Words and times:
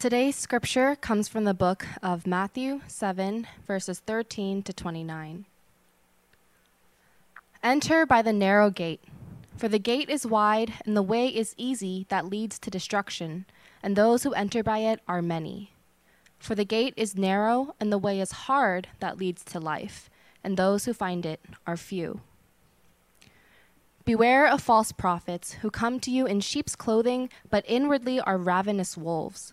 Today's 0.00 0.34
scripture 0.34 0.96
comes 0.96 1.28
from 1.28 1.44
the 1.44 1.52
book 1.52 1.84
of 2.02 2.26
Matthew 2.26 2.80
7, 2.86 3.46
verses 3.66 3.98
13 3.98 4.62
to 4.62 4.72
29. 4.72 5.44
Enter 7.62 8.06
by 8.06 8.22
the 8.22 8.32
narrow 8.32 8.70
gate, 8.70 9.04
for 9.58 9.68
the 9.68 9.78
gate 9.78 10.08
is 10.08 10.26
wide 10.26 10.72
and 10.86 10.96
the 10.96 11.02
way 11.02 11.28
is 11.28 11.54
easy 11.58 12.06
that 12.08 12.24
leads 12.24 12.58
to 12.60 12.70
destruction, 12.70 13.44
and 13.82 13.94
those 13.94 14.22
who 14.22 14.32
enter 14.32 14.62
by 14.62 14.78
it 14.78 15.00
are 15.06 15.20
many. 15.20 15.74
For 16.38 16.54
the 16.54 16.64
gate 16.64 16.94
is 16.96 17.14
narrow 17.14 17.74
and 17.78 17.92
the 17.92 17.98
way 17.98 18.20
is 18.20 18.48
hard 18.48 18.88
that 19.00 19.18
leads 19.18 19.44
to 19.44 19.60
life, 19.60 20.08
and 20.42 20.56
those 20.56 20.86
who 20.86 20.94
find 20.94 21.26
it 21.26 21.40
are 21.66 21.76
few. 21.76 22.22
Beware 24.06 24.48
of 24.48 24.62
false 24.62 24.92
prophets 24.92 25.58
who 25.60 25.70
come 25.70 26.00
to 26.00 26.10
you 26.10 26.24
in 26.24 26.40
sheep's 26.40 26.74
clothing, 26.74 27.28
but 27.50 27.66
inwardly 27.68 28.18
are 28.18 28.38
ravenous 28.38 28.96
wolves. 28.96 29.52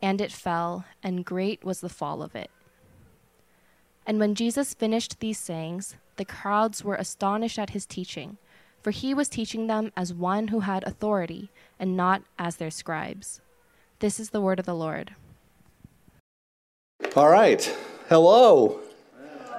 and 0.00 0.20
it 0.20 0.32
fell, 0.32 0.84
and 1.02 1.24
great 1.24 1.64
was 1.64 1.80
the 1.80 1.88
fall 1.88 2.22
of 2.22 2.34
it. 2.34 2.50
And 4.06 4.18
when 4.18 4.34
Jesus 4.34 4.74
finished 4.74 5.20
these 5.20 5.38
sayings, 5.38 5.96
the 6.16 6.24
crowds 6.24 6.82
were 6.82 6.94
astonished 6.94 7.58
at 7.58 7.70
his 7.70 7.86
teaching, 7.86 8.38
for 8.82 8.90
he 8.90 9.12
was 9.12 9.28
teaching 9.28 9.66
them 9.66 9.92
as 9.96 10.14
one 10.14 10.48
who 10.48 10.60
had 10.60 10.84
authority, 10.84 11.50
and 11.78 11.96
not 11.96 12.22
as 12.38 12.56
their 12.56 12.70
scribes. 12.70 13.40
This 13.98 14.18
is 14.20 14.30
the 14.30 14.40
word 14.40 14.58
of 14.58 14.66
the 14.66 14.74
Lord. 14.74 15.14
All 17.16 17.28
right. 17.28 17.62
Hello. 18.08 18.80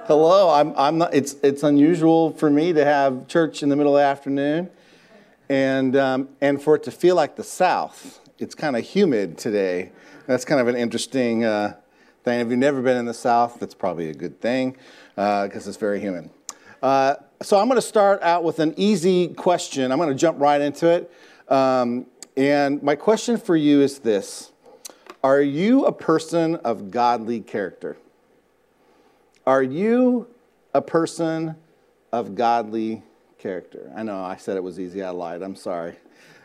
Hello. 0.06 0.50
I'm, 0.50 0.74
I'm 0.76 0.98
not, 0.98 1.14
it's, 1.14 1.34
it's 1.42 1.62
unusual 1.62 2.32
for 2.32 2.50
me 2.50 2.72
to 2.72 2.84
have 2.84 3.28
church 3.28 3.62
in 3.62 3.68
the 3.68 3.76
middle 3.76 3.96
of 3.96 4.00
the 4.00 4.06
afternoon 4.06 4.70
and, 5.48 5.94
um, 5.96 6.28
and 6.40 6.62
for 6.62 6.74
it 6.76 6.82
to 6.84 6.90
feel 6.90 7.16
like 7.16 7.36
the 7.36 7.44
South. 7.44 8.18
It's 8.40 8.54
kind 8.54 8.74
of 8.74 8.82
humid 8.82 9.36
today. 9.36 9.92
That's 10.26 10.46
kind 10.46 10.62
of 10.62 10.68
an 10.68 10.74
interesting 10.74 11.44
uh, 11.44 11.76
thing. 12.24 12.40
If 12.40 12.48
you've 12.48 12.58
never 12.58 12.80
been 12.80 12.96
in 12.96 13.04
the 13.04 13.12
South, 13.12 13.58
that's 13.60 13.74
probably 13.74 14.08
a 14.08 14.14
good 14.14 14.40
thing 14.40 14.78
because 15.14 15.66
uh, 15.66 15.68
it's 15.68 15.76
very 15.76 16.00
humid. 16.00 16.30
Uh, 16.82 17.16
so 17.42 17.58
I'm 17.58 17.66
going 17.66 17.76
to 17.76 17.86
start 17.86 18.22
out 18.22 18.42
with 18.42 18.58
an 18.58 18.72
easy 18.78 19.28
question. 19.28 19.92
I'm 19.92 19.98
going 19.98 20.08
to 20.08 20.14
jump 20.14 20.40
right 20.40 20.58
into 20.58 20.88
it. 20.88 21.12
Um, 21.52 22.06
and 22.34 22.82
my 22.82 22.96
question 22.96 23.36
for 23.36 23.56
you 23.56 23.82
is 23.82 23.98
this 23.98 24.52
Are 25.22 25.42
you 25.42 25.84
a 25.84 25.92
person 25.92 26.54
of 26.56 26.90
godly 26.90 27.40
character? 27.40 27.98
Are 29.46 29.62
you 29.62 30.28
a 30.72 30.80
person 30.80 31.56
of 32.10 32.34
godly 32.36 33.02
character? 33.36 33.92
I 33.94 34.02
know 34.02 34.24
I 34.24 34.36
said 34.36 34.56
it 34.56 34.62
was 34.62 34.80
easy. 34.80 35.02
I 35.02 35.10
lied. 35.10 35.42
I'm 35.42 35.56
sorry. 35.56 35.96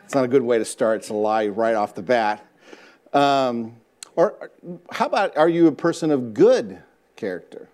It's 0.06 0.14
not 0.14 0.24
a 0.24 0.28
good 0.28 0.42
way 0.42 0.56
to 0.58 0.64
start 0.64 0.98
It's 0.98 1.08
a 1.08 1.14
lie 1.14 1.48
right 1.48 1.74
off 1.74 1.96
the 1.96 2.02
bat. 2.02 2.46
Um, 3.12 3.74
or 4.14 4.52
how 4.92 5.06
about 5.06 5.36
are 5.36 5.48
you 5.48 5.66
a 5.66 5.72
person 5.72 6.12
of 6.12 6.32
good 6.32 6.80
character? 7.16 7.68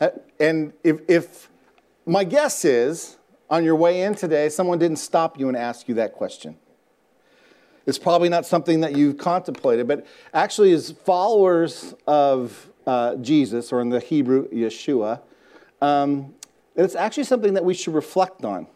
Uh, 0.00 0.10
and 0.38 0.72
if, 0.84 1.00
if 1.08 1.50
my 2.06 2.22
guess 2.22 2.64
is 2.64 3.16
on 3.50 3.64
your 3.64 3.74
way 3.74 4.02
in 4.02 4.14
today, 4.14 4.48
someone 4.48 4.78
didn't 4.78 4.98
stop 4.98 5.40
you 5.40 5.48
and 5.48 5.56
ask 5.56 5.88
you 5.88 5.96
that 5.96 6.12
question. 6.12 6.56
It's 7.84 7.98
probably 7.98 8.28
not 8.28 8.46
something 8.46 8.82
that 8.82 8.94
you've 8.94 9.18
contemplated, 9.18 9.88
but 9.88 10.06
actually, 10.32 10.72
as 10.72 10.92
followers 10.92 11.94
of 12.06 12.70
uh, 12.86 13.16
Jesus, 13.16 13.72
or 13.72 13.80
in 13.80 13.88
the 13.88 13.98
Hebrew, 13.98 14.48
Yeshua, 14.50 15.20
um, 15.82 16.34
it's 16.76 16.94
actually 16.94 17.24
something 17.24 17.54
that 17.54 17.64
we 17.64 17.74
should 17.74 17.94
reflect 17.94 18.44
on. 18.44 18.68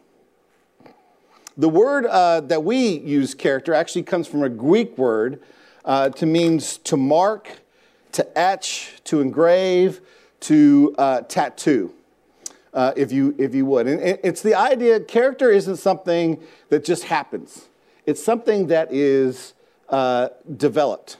The 1.58 1.68
word 1.68 2.06
uh, 2.06 2.40
that 2.42 2.64
we 2.64 2.98
use, 3.00 3.34
character, 3.34 3.74
actually 3.74 4.04
comes 4.04 4.26
from 4.26 4.42
a 4.42 4.48
Greek 4.48 4.96
word 4.96 5.42
uh, 5.84 6.08
to 6.10 6.24
means 6.24 6.78
to 6.78 6.96
mark, 6.96 7.60
to 8.12 8.38
etch, 8.38 8.94
to 9.04 9.20
engrave, 9.20 10.00
to 10.40 10.94
uh, 10.96 11.20
tattoo, 11.22 11.92
uh, 12.72 12.92
if, 12.96 13.12
you, 13.12 13.34
if 13.38 13.54
you 13.54 13.66
would. 13.66 13.86
And 13.86 14.00
it's 14.00 14.40
the 14.40 14.54
idea 14.54 14.98
character 15.00 15.50
isn't 15.50 15.76
something 15.76 16.42
that 16.70 16.86
just 16.86 17.04
happens, 17.04 17.68
it's 18.06 18.22
something 18.22 18.68
that 18.68 18.90
is 18.90 19.52
uh, 19.90 20.28
developed. 20.56 21.18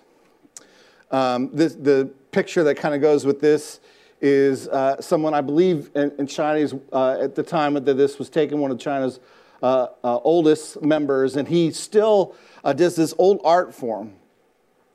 Um, 1.10 1.54
the 1.54 2.10
picture 2.30 2.64
that 2.64 2.76
kind 2.76 2.94
of 2.94 3.02
goes 3.02 3.26
with 3.26 3.38
this 3.42 3.80
is 4.22 4.66
uh, 4.68 4.98
someone, 4.98 5.34
I 5.34 5.42
believe, 5.42 5.90
in, 5.94 6.10
in 6.18 6.26
Chinese, 6.26 6.72
at 6.90 7.34
the 7.34 7.42
time 7.42 7.74
that 7.74 7.84
this 7.84 8.18
was 8.18 8.30
taken, 8.30 8.60
one 8.60 8.70
of 8.70 8.78
China's 8.78 9.20
uh, 9.62 9.88
uh, 10.02 10.18
oldest 10.18 10.82
members, 10.82 11.36
and 11.36 11.48
he 11.48 11.70
still 11.70 12.34
uh, 12.64 12.72
does 12.72 12.96
this 12.96 13.14
old 13.18 13.40
art 13.44 13.74
form 13.74 14.12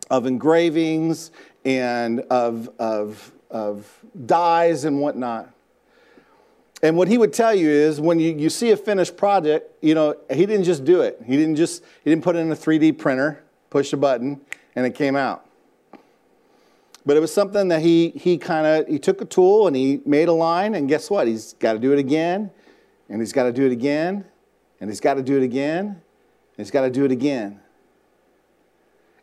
of 0.10 0.26
engravings 0.26 1.32
and 1.66 2.22
of, 2.30 2.70
of, 2.80 3.32
of 3.50 4.00
dyes 4.26 4.86
and 4.86 5.00
whatnot. 5.00 5.54
And 6.84 6.96
what 6.96 7.08
he 7.08 7.18
would 7.18 7.34
tell 7.34 7.56
you 7.56 7.70
is 7.70 8.00
when 8.00 8.20
you, 8.20 8.36
you 8.36 8.50
see 8.50 8.72
a 8.72 8.78
finished 8.78 9.18
project, 9.18 9.72
you 9.82 9.96
know, 9.96 10.16
he 10.32 10.46
didn't 10.46 10.66
just 10.66 10.86
do 10.86 11.02
it. 11.02 11.20
He 11.26 11.36
didn't 11.36 11.56
just, 11.56 11.84
he 12.04 12.12
didn't 12.12 12.24
put 12.24 12.36
it 12.36 12.40
in 12.40 12.52
a 12.52 12.56
3D 12.56 12.98
printer, 12.98 13.44
push 13.70 13.94
a 13.94 13.98
button, 13.98 14.40
and 14.76 14.86
it 14.86 14.94
came 14.94 15.16
out. 15.16 15.46
But 17.06 17.18
it 17.18 17.20
was 17.22 17.34
something 17.34 17.70
that 17.70 17.82
he, 17.82 18.10
he 18.10 18.38
kind 18.38 18.68
of, 18.68 18.88
he 18.88 19.00
took 19.00 19.22
a 19.22 19.26
tool 19.26 19.66
and 19.66 19.76
he 19.76 20.02
made 20.06 20.28
a 20.28 20.34
line, 20.34 20.76
and 20.76 20.88
guess 20.88 21.10
what? 21.10 21.26
He's 21.26 21.54
got 21.54 21.74
to 21.74 21.80
do 21.80 21.94
it 21.94 22.00
again, 22.00 22.52
and 23.10 23.22
he's 23.22 23.34
got 23.34 23.44
to 23.44 23.54
do 23.54 23.66
it 23.66 23.72
again, 23.72 24.26
and 24.80 24.90
he's 24.90 25.00
got 25.00 25.16
to 25.16 25.24
do 25.24 25.38
it 25.38 25.44
again, 25.44 25.86
and 25.88 25.98
he's 26.58 26.72
got 26.72 26.82
to 26.82 26.90
do 26.90 27.06
it 27.06 27.12
again. 27.12 27.60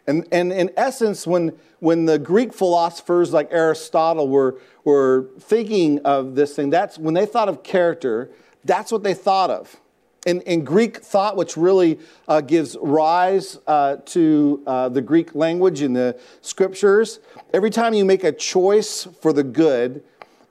And, 0.06 0.26
and 0.30 0.52
in 0.52 0.70
essence, 0.76 1.26
when, 1.26 1.52
when 1.80 2.04
the 2.04 2.18
Greek 2.18 2.52
philosophers 2.52 3.32
like 3.32 3.48
Aristotle 3.50 4.28
were, 4.28 4.60
were 4.84 5.28
thinking 5.40 6.00
of 6.00 6.34
this 6.34 6.54
thing, 6.54 6.70
that's 6.70 6.98
when 6.98 7.14
they 7.14 7.26
thought 7.26 7.48
of 7.48 7.62
character, 7.62 8.30
that's 8.64 8.92
what 8.92 9.02
they 9.02 9.14
thought 9.14 9.50
of. 9.50 9.80
In, 10.26 10.40
in 10.42 10.64
Greek 10.64 10.98
thought, 10.98 11.36
which 11.36 11.56
really 11.56 11.98
uh, 12.28 12.40
gives 12.40 12.76
rise 12.80 13.58
uh, 13.66 13.96
to 14.06 14.62
uh, 14.66 14.88
the 14.88 15.02
Greek 15.02 15.34
language 15.34 15.82
in 15.82 15.92
the 15.92 16.18
scriptures, 16.40 17.20
every 17.52 17.70
time 17.70 17.92
you 17.94 18.04
make 18.04 18.24
a 18.24 18.32
choice 18.32 19.06
for 19.20 19.32
the 19.32 19.42
good, 19.42 20.02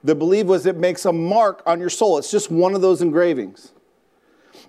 the 0.04 0.14
belief 0.14 0.46
was 0.46 0.66
it 0.66 0.76
makes 0.76 1.04
a 1.06 1.12
mark 1.12 1.62
on 1.66 1.80
your 1.80 1.90
soul. 1.90 2.18
It's 2.18 2.30
just 2.30 2.50
one 2.50 2.74
of 2.74 2.82
those 2.82 3.02
engravings. 3.02 3.73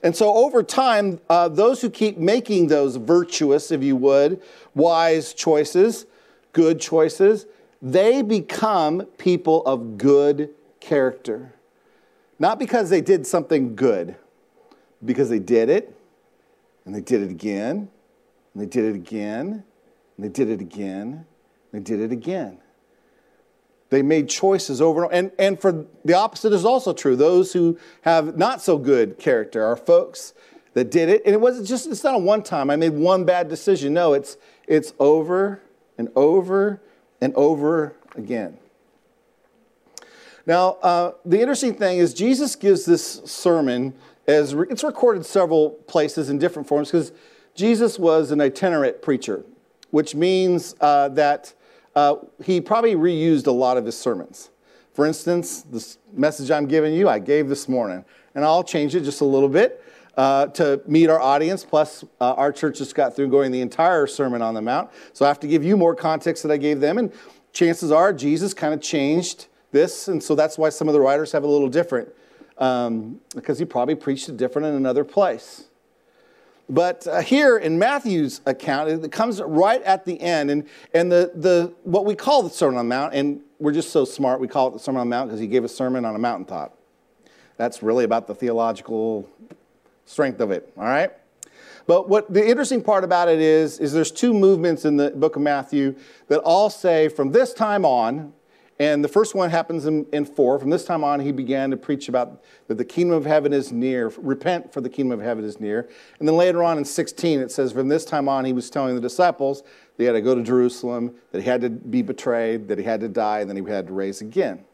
And 0.03 0.15
so 0.15 0.33
over 0.33 0.61
time, 0.63 1.19
uh, 1.29 1.47
those 1.47 1.81
who 1.81 1.89
keep 1.89 2.17
making 2.17 2.67
those 2.67 2.97
virtuous, 2.97 3.71
if 3.71 3.83
you 3.83 3.95
would, 3.95 4.41
wise 4.73 5.33
choices, 5.33 6.05
good 6.53 6.79
choices, 6.79 7.45
they 7.81 8.21
become 8.21 9.05
people 9.17 9.63
of 9.65 9.97
good 9.97 10.49
character. 10.79 11.53
Not 12.39 12.59
because 12.59 12.89
they 12.89 13.01
did 13.01 13.25
something 13.25 13.75
good, 13.75 14.15
because 15.03 15.29
they 15.29 15.39
did 15.39 15.69
it, 15.69 15.95
and 16.85 16.93
they 16.93 17.01
did 17.01 17.21
it 17.21 17.31
again, 17.31 17.89
and 18.53 18.63
they 18.63 18.67
did 18.67 18.85
it 18.85 18.95
again, 18.95 19.63
and 20.17 20.25
they 20.25 20.29
did 20.29 20.49
it 20.49 20.61
again, 20.61 21.25
and 21.71 21.73
they 21.73 21.79
did 21.79 21.99
it 22.01 22.11
again. 22.11 22.57
They 23.89 24.01
made 24.01 24.29
choices 24.29 24.81
over 24.81 25.11
and 25.11 25.31
and 25.37 25.59
for 25.59 25.85
the 26.03 26.13
opposite 26.13 26.53
is 26.53 26.65
also 26.65 26.93
true. 26.93 27.15
Those 27.15 27.53
who 27.53 27.77
have 28.01 28.37
not 28.37 28.61
so 28.61 28.77
good 28.77 29.19
character 29.19 29.63
are 29.63 29.75
folks 29.75 30.33
that 30.73 30.91
did 30.91 31.07
it, 31.07 31.21
and 31.25 31.33
it 31.33 31.39
wasn't 31.39 31.67
just 31.67 31.87
it's 31.87 32.03
not 32.03 32.15
a 32.15 32.17
one 32.17 32.43
time. 32.43 32.69
I 32.69 32.75
made 32.75 32.93
one 32.93 33.25
bad 33.25 33.47
decision. 33.47 33.93
No, 33.93 34.13
it's 34.13 34.37
it's 34.67 34.93
over 34.99 35.61
and 35.97 36.09
over 36.15 36.81
and 37.21 37.33
over 37.35 37.95
again. 38.15 38.57
Now, 40.45 40.73
uh, 40.83 41.13
the 41.25 41.39
interesting 41.39 41.73
thing 41.73 41.97
is 41.97 42.13
Jesus 42.13 42.55
gives 42.55 42.85
this 42.85 43.21
sermon 43.25 43.93
as 44.27 44.53
re- 44.53 44.67
it's 44.69 44.83
recorded 44.83 45.25
several 45.25 45.71
places 45.71 46.29
in 46.29 46.37
different 46.37 46.67
forms 46.67 46.91
because 46.91 47.11
Jesus 47.55 47.97
was 47.97 48.31
an 48.31 48.41
itinerant 48.41 49.01
preacher, 49.01 49.43
which 49.91 50.13
means 50.13 50.75
uh, 50.81 51.09
that 51.09 51.53
uh, 51.95 52.15
he 52.43 52.59
probably 52.61 52.95
reused 52.95 53.47
a 53.47 53.51
lot 53.51 53.77
of 53.77 53.85
his 53.85 53.97
sermons. 53.97 54.49
For 54.93 55.05
instance, 55.05 55.61
this 55.63 55.97
message 56.13 56.51
I'm 56.51 56.67
giving 56.67 56.93
you, 56.93 57.09
I 57.09 57.19
gave 57.19 57.49
this 57.49 57.67
morning, 57.67 58.05
and 58.33 58.45
I'll 58.45 58.63
change 58.63 58.95
it 58.95 59.01
just 59.01 59.21
a 59.21 59.25
little 59.25 59.49
bit 59.49 59.83
uh, 60.15 60.47
to 60.47 60.81
meet 60.87 61.09
our 61.09 61.19
audience. 61.19 61.65
Plus, 61.65 62.05
uh, 62.21 62.33
our 62.33 62.51
church 62.51 62.77
just 62.77 62.95
got 62.95 63.15
through 63.15 63.27
going 63.27 63.51
the 63.51 63.61
entire 63.61 64.07
Sermon 64.07 64.41
on 64.41 64.53
the 64.53 64.61
Mount, 64.61 64.89
so 65.13 65.25
I 65.25 65.27
have 65.27 65.39
to 65.41 65.47
give 65.47 65.63
you 65.63 65.75
more 65.75 65.95
context 65.95 66.43
that 66.43 66.51
I 66.51 66.57
gave 66.57 66.79
them. 66.79 66.97
And 66.97 67.11
chances 67.51 67.91
are, 67.91 68.13
Jesus 68.13 68.53
kind 68.53 68.73
of 68.73 68.81
changed 68.81 69.47
this, 69.71 70.07
and 70.07 70.23
so 70.23 70.35
that's 70.35 70.57
why 70.57 70.69
some 70.69 70.87
of 70.87 70.93
the 70.93 71.01
writers 71.01 71.31
have 71.33 71.43
a 71.43 71.47
little 71.47 71.69
different, 71.69 72.07
um, 72.57 73.19
because 73.35 73.59
he 73.59 73.65
probably 73.65 73.95
preached 73.95 74.29
it 74.29 74.37
different 74.37 74.65
in 74.67 74.75
another 74.75 75.03
place. 75.03 75.65
But 76.67 77.05
uh, 77.05 77.21
here 77.21 77.57
in 77.57 77.77
Matthew's 77.77 78.41
account, 78.45 78.89
it 78.89 79.11
comes 79.11 79.41
right 79.41 79.81
at 79.83 80.03
the 80.05 80.19
end, 80.19 80.49
and, 80.49 80.67
and 80.93 81.11
the, 81.11 81.31
the, 81.35 81.73
what 81.83 82.05
we 82.05 82.15
call 82.15 82.41
the 82.41 82.49
Sermon 82.49 82.79
on 82.79 82.85
the 82.85 82.95
Mount, 82.95 83.13
and 83.13 83.41
we're 83.59 83.71
just 83.71 83.91
so 83.91 84.03
smart, 84.03 84.39
we 84.39 84.47
call 84.47 84.69
it 84.69 84.71
the 84.71 84.79
Sermon 84.79 85.01
on 85.01 85.07
the 85.07 85.15
Mount 85.15 85.29
because 85.29 85.39
he 85.39 85.47
gave 85.47 85.63
a 85.63 85.69
sermon 85.69 86.05
on 86.05 86.15
a 86.15 86.19
mountaintop. 86.19 86.77
That's 87.57 87.83
really 87.83 88.03
about 88.03 88.27
the 88.27 88.35
theological 88.35 89.29
strength 90.05 90.39
of 90.41 90.51
it, 90.51 90.71
all 90.75 90.85
right? 90.85 91.11
But 91.87 92.09
what 92.09 92.33
the 92.33 92.45
interesting 92.45 92.81
part 92.81 93.03
about 93.03 93.29
it 93.29 93.39
is, 93.39 93.79
is 93.79 93.93
there's 93.93 94.11
two 94.11 94.33
movements 94.33 94.85
in 94.85 94.97
the 94.97 95.11
book 95.11 95.35
of 95.35 95.43
Matthew 95.43 95.95
that 96.29 96.39
all 96.39 96.71
say 96.71 97.09
from 97.09 97.31
this 97.31 97.53
time 97.53 97.85
on, 97.85 98.33
and 98.77 99.01
the 99.01 99.07
first 99.07 99.35
one 99.35 99.49
happens 99.49 99.85
in, 99.85 100.05
in, 100.11 100.25
four. 100.25 100.59
From 100.59 100.69
this 100.69 100.83
time 100.83 101.03
on, 101.03 101.21
he 101.21 101.31
began 101.31 101.71
to 101.71 101.77
preach 101.77 102.09
about 102.09 102.43
that 102.67 102.77
the 102.77 102.83
kingdom 102.83 103.15
of 103.15 103.25
heaven 103.25 103.53
is 103.53 103.71
near. 103.71 104.11
Repent, 104.17 104.73
for 104.73 104.81
the 104.81 104.89
kingdom 104.89 105.17
of 105.17 105.25
heaven 105.25 105.45
is 105.45 105.61
near. 105.61 105.87
And 106.19 106.27
then 106.27 106.35
later 106.35 106.61
on 106.61 106.77
in 106.77 106.83
16, 106.83 107.39
it 107.39 107.51
says, 107.51 107.71
from 107.71 107.87
this 107.87 108.03
time 108.03 108.27
on, 108.27 108.43
he 108.43 108.51
was 108.51 108.69
telling 108.69 108.93
the 108.93 109.01
disciples 109.01 109.63
they 109.95 110.03
had 110.03 110.11
to 110.11 110.21
go 110.21 110.35
to 110.35 110.43
Jerusalem, 110.43 111.15
that 111.31 111.41
he 111.41 111.47
had 111.47 111.61
to 111.61 111.69
be 111.69 112.01
betrayed, 112.01 112.67
that 112.67 112.77
he 112.77 112.83
had 112.83 112.99
to 112.99 113.07
die, 113.07 113.39
and 113.39 113.49
then 113.49 113.55
he 113.55 113.71
had 113.71 113.87
to 113.87 113.93
raise 113.93 114.19
again. 114.19 114.65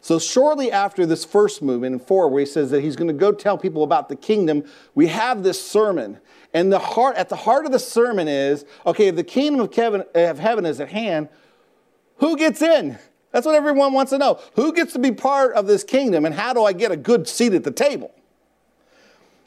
So, 0.00 0.20
shortly 0.20 0.70
after 0.70 1.04
this 1.04 1.24
first 1.24 1.60
movement 1.60 1.94
in 1.94 1.98
four, 1.98 2.28
where 2.28 2.38
he 2.38 2.46
says 2.46 2.70
that 2.70 2.82
he's 2.82 2.94
going 2.94 3.08
to 3.08 3.14
go 3.14 3.32
tell 3.32 3.58
people 3.58 3.82
about 3.82 4.08
the 4.08 4.14
kingdom, 4.14 4.62
we 4.94 5.08
have 5.08 5.42
this 5.42 5.60
sermon. 5.60 6.20
And 6.54 6.72
the 6.72 6.78
heart, 6.78 7.16
at 7.16 7.28
the 7.28 7.36
heart 7.36 7.66
of 7.66 7.72
the 7.72 7.80
sermon 7.80 8.28
is 8.28 8.64
okay, 8.86 9.08
if 9.08 9.16
the 9.16 9.24
kingdom 9.24 9.60
of 9.60 10.38
heaven 10.38 10.64
is 10.64 10.80
at 10.80 10.88
hand, 10.88 11.28
who 12.18 12.36
gets 12.36 12.62
in? 12.62 12.98
That's 13.32 13.44
what 13.44 13.54
everyone 13.54 13.92
wants 13.92 14.10
to 14.10 14.18
know. 14.18 14.40
Who 14.54 14.72
gets 14.72 14.92
to 14.94 14.98
be 14.98 15.12
part 15.12 15.54
of 15.54 15.66
this 15.66 15.84
kingdom 15.84 16.24
and 16.24 16.34
how 16.34 16.52
do 16.52 16.64
I 16.64 16.72
get 16.72 16.90
a 16.90 16.96
good 16.96 17.28
seat 17.28 17.52
at 17.52 17.64
the 17.64 17.70
table? 17.70 18.12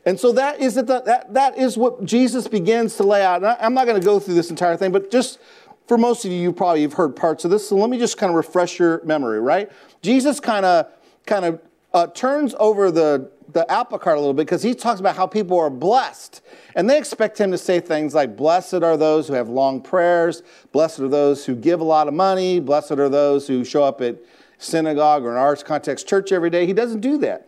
And 0.06 0.19
so 0.19 0.31
that 0.33 0.60
is, 0.60 0.75
the, 0.75 0.83
that, 0.83 1.33
that 1.33 1.57
is 1.57 1.78
what 1.78 2.04
Jesus 2.06 2.48
begins 2.48 2.95
to 2.98 3.04
lay 3.04 3.24
out. 3.24 3.44
And 3.44 3.45
I'm 3.60 3.74
not 3.74 3.86
going 3.86 4.00
to 4.00 4.06
go 4.06 4.19
through 4.19 4.33
this 4.33 4.50
entire 4.50 4.75
thing, 4.75 4.92
but 4.92 5.12
just 5.12 5.39
for 5.88 5.98
most 5.98 6.25
of 6.25 6.31
you, 6.31 6.39
you 6.39 6.54
probably 6.54 6.81
have 6.83 6.94
heard 6.94 7.16
parts 7.16 7.45
of 7.45 7.51
this. 7.51 7.68
So 7.68 7.75
let 7.75 7.89
me 7.89 8.00
just 8.00 8.18
kind 8.18 8.30
of 8.30 8.36
refresh 8.36 8.80
your 8.80 9.04
memory, 9.04 9.39
right? 9.39 9.72
Jesus 10.01 10.39
kind 10.39 10.66
of 10.66 10.88
kind 11.25 11.45
of 11.45 11.62
uh, 11.94 12.07
turns 12.07 12.56
over 12.60 12.92
the 12.92 13.30
the 13.53 13.69
apple 13.71 14.00
cart 14.00 14.18
a 14.18 14.19
little 14.19 14.33
bit 14.33 14.45
because 14.45 14.63
he 14.63 14.74
talks 14.74 15.00
about 15.00 15.15
how 15.15 15.27
people 15.27 15.57
are 15.59 15.69
blessed. 15.69 16.42
And 16.75 16.89
they 16.89 16.98
expect 16.98 17.39
him 17.39 17.51
to 17.51 17.57
say 17.57 17.80
things 17.80 18.13
like, 18.13 18.36
Blessed 18.36 18.75
are 18.75 18.98
those 18.98 19.27
who 19.27 19.33
have 19.33 19.50
long 19.50 19.81
prayers, 19.81 20.44
blessed 20.71 21.00
are 21.00 21.07
those 21.07 21.45
who 21.45 21.56
give 21.56 21.80
a 21.80 21.83
lot 21.83 22.07
of 22.07 22.13
money, 22.13 22.59
blessed 22.59 22.94
are 22.94 23.09
those 23.09 23.48
who 23.48 23.63
show 23.63 23.83
up 23.83 24.01
at 24.01 24.18
synagogue 24.57 25.24
or 25.24 25.31
an 25.31 25.38
arts 25.38 25.63
context 25.63 26.07
church 26.07 26.31
every 26.31 26.50
day. 26.50 26.65
He 26.65 26.74
doesn't 26.74 27.01
do 27.01 27.18
that. 27.19 27.48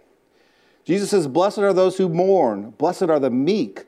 Jesus 0.86 1.10
says, 1.12 1.28
Blessed 1.28 1.60
are 1.60 1.74
those 1.74 1.98
who 1.98 2.10
mourn, 2.10 2.72
blessed 2.72 3.04
are 3.04 3.20
the 3.20 3.30
meek, 3.30 3.86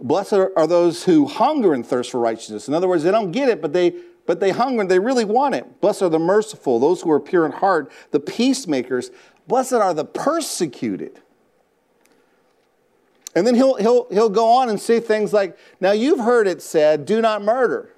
blessed 0.00 0.32
are 0.32 0.66
those 0.66 1.04
who 1.04 1.26
hunger 1.26 1.74
and 1.74 1.84
thirst 1.84 2.10
for 2.10 2.20
righteousness. 2.20 2.68
In 2.68 2.74
other 2.74 2.88
words, 2.88 3.02
they 3.02 3.10
don't 3.10 3.32
get 3.32 3.48
it, 3.48 3.60
but 3.60 3.72
they 3.72 3.94
but 4.26 4.38
they 4.38 4.50
hunger 4.50 4.82
and 4.82 4.90
they 4.90 5.00
really 5.00 5.24
want 5.24 5.56
it. 5.56 5.80
Blessed 5.80 6.02
are 6.02 6.08
the 6.08 6.18
merciful, 6.18 6.78
those 6.78 7.02
who 7.02 7.10
are 7.10 7.18
pure 7.18 7.44
in 7.44 7.50
heart, 7.50 7.90
the 8.12 8.20
peacemakers. 8.20 9.10
Blessed 9.48 9.72
are 9.72 9.92
the 9.92 10.04
persecuted. 10.04 11.20
And 13.34 13.46
then 13.46 13.54
he'll, 13.54 13.76
he'll, 13.76 14.08
he'll 14.10 14.28
go 14.28 14.50
on 14.50 14.68
and 14.68 14.80
say 14.80 15.00
things 15.00 15.32
like, 15.32 15.56
Now 15.80 15.92
you've 15.92 16.20
heard 16.20 16.46
it 16.46 16.62
said, 16.62 17.04
do 17.06 17.20
not 17.20 17.42
murder, 17.42 17.90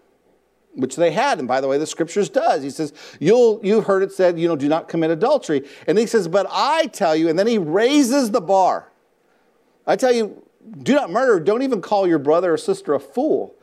which 0.74 0.96
they 0.96 1.10
had. 1.10 1.38
And 1.38 1.48
by 1.48 1.60
the 1.60 1.68
way, 1.68 1.78
the 1.78 1.86
scriptures 1.86 2.28
does. 2.28 2.62
He 2.62 2.70
says, 2.70 2.92
You'll, 3.18 3.60
You've 3.62 3.84
heard 3.84 4.02
it 4.02 4.12
said, 4.12 4.38
you 4.38 4.48
know, 4.48 4.56
do 4.56 4.68
not 4.68 4.88
commit 4.88 5.10
adultery. 5.10 5.66
And 5.86 5.98
he 5.98 6.06
says, 6.06 6.28
But 6.28 6.46
I 6.50 6.86
tell 6.86 7.16
you, 7.16 7.28
and 7.28 7.38
then 7.38 7.46
he 7.46 7.58
raises 7.58 8.30
the 8.30 8.40
bar. 8.40 8.90
I 9.86 9.96
tell 9.96 10.12
you, 10.12 10.42
do 10.82 10.94
not 10.94 11.10
murder. 11.10 11.40
Don't 11.40 11.62
even 11.62 11.80
call 11.80 12.06
your 12.06 12.18
brother 12.18 12.52
or 12.52 12.56
sister 12.56 12.94
a 12.94 13.00
fool. 13.00 13.54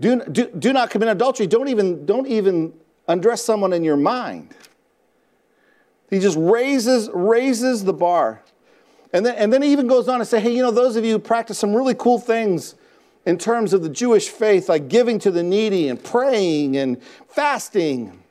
Do, 0.00 0.24
do, 0.24 0.46
do 0.46 0.72
not 0.72 0.90
commit 0.90 1.08
adultery. 1.08 1.46
Don't 1.46 1.68
even, 1.68 2.04
don't 2.06 2.26
even 2.26 2.72
undress 3.08 3.44
someone 3.44 3.72
in 3.72 3.82
your 3.82 3.96
mind. 3.96 4.54
He 6.10 6.18
just 6.18 6.36
raises, 6.38 7.10
raises 7.12 7.84
the 7.84 7.92
bar. 7.92 8.42
And 9.14 9.24
then, 9.24 9.36
and 9.36 9.52
then 9.52 9.62
he 9.62 9.70
even 9.70 9.86
goes 9.86 10.08
on 10.08 10.18
to 10.18 10.24
say, 10.24 10.40
hey, 10.40 10.52
you 10.52 10.60
know, 10.60 10.72
those 10.72 10.96
of 10.96 11.04
you 11.04 11.12
who 11.12 11.18
practice 11.20 11.56
some 11.56 11.72
really 11.72 11.94
cool 11.94 12.18
things 12.18 12.74
in 13.24 13.38
terms 13.38 13.72
of 13.72 13.80
the 13.80 13.88
Jewish 13.88 14.28
faith, 14.28 14.68
like 14.68 14.88
giving 14.88 15.20
to 15.20 15.30
the 15.30 15.42
needy 15.42 15.88
and 15.88 16.02
praying 16.02 16.76
and 16.76 17.00
fasting, 17.28 18.24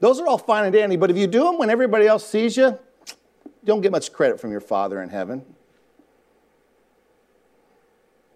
those 0.00 0.18
are 0.20 0.26
all 0.26 0.38
fine 0.38 0.64
and 0.64 0.72
dandy. 0.72 0.96
But 0.96 1.10
if 1.10 1.18
you 1.18 1.26
do 1.26 1.44
them 1.44 1.58
when 1.58 1.68
everybody 1.68 2.06
else 2.06 2.26
sees 2.26 2.56
you, 2.56 2.68
you 2.68 3.66
don't 3.66 3.82
get 3.82 3.92
much 3.92 4.10
credit 4.10 4.40
from 4.40 4.52
your 4.52 4.62
Father 4.62 5.02
in 5.02 5.10
heaven. 5.10 5.44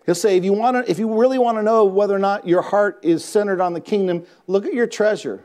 He'll 0.05 0.15
say, 0.15 0.37
if 0.37 0.45
you, 0.45 0.53
want 0.53 0.85
to, 0.85 0.91
if 0.91 0.99
you 0.99 1.19
really 1.19 1.39
want 1.39 1.57
to 1.57 1.63
know 1.63 1.87
whether 1.87 2.15
or 2.15 2.19
not 2.19 2.47
your 2.47 2.61
heart 2.61 2.99
is 3.03 3.25
centered 3.25 3.63
on 3.63 3.73
the 3.73 3.81
kingdom, 3.81 4.27
look 4.47 4.67
at 4.67 4.75
your 4.75 4.87
treasure. 4.87 5.43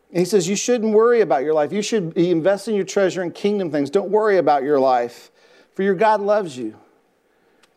he 0.19 0.25
says, 0.25 0.47
You 0.47 0.55
shouldn't 0.55 0.93
worry 0.93 1.21
about 1.21 1.43
your 1.43 1.53
life. 1.53 1.71
You 1.71 1.81
should 1.81 2.13
be 2.13 2.31
investing 2.31 2.75
your 2.75 2.85
treasure 2.85 3.23
in 3.23 3.31
kingdom 3.31 3.71
things. 3.71 3.89
Don't 3.89 4.09
worry 4.09 4.37
about 4.37 4.63
your 4.63 4.79
life, 4.79 5.31
for 5.73 5.83
your 5.83 5.95
God 5.95 6.21
loves 6.21 6.57
you. 6.57 6.77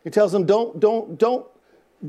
He 0.02 0.10
tells 0.10 0.32
them, 0.32 0.44
Don't, 0.44 0.80
don't, 0.80 1.18
don't 1.18 1.46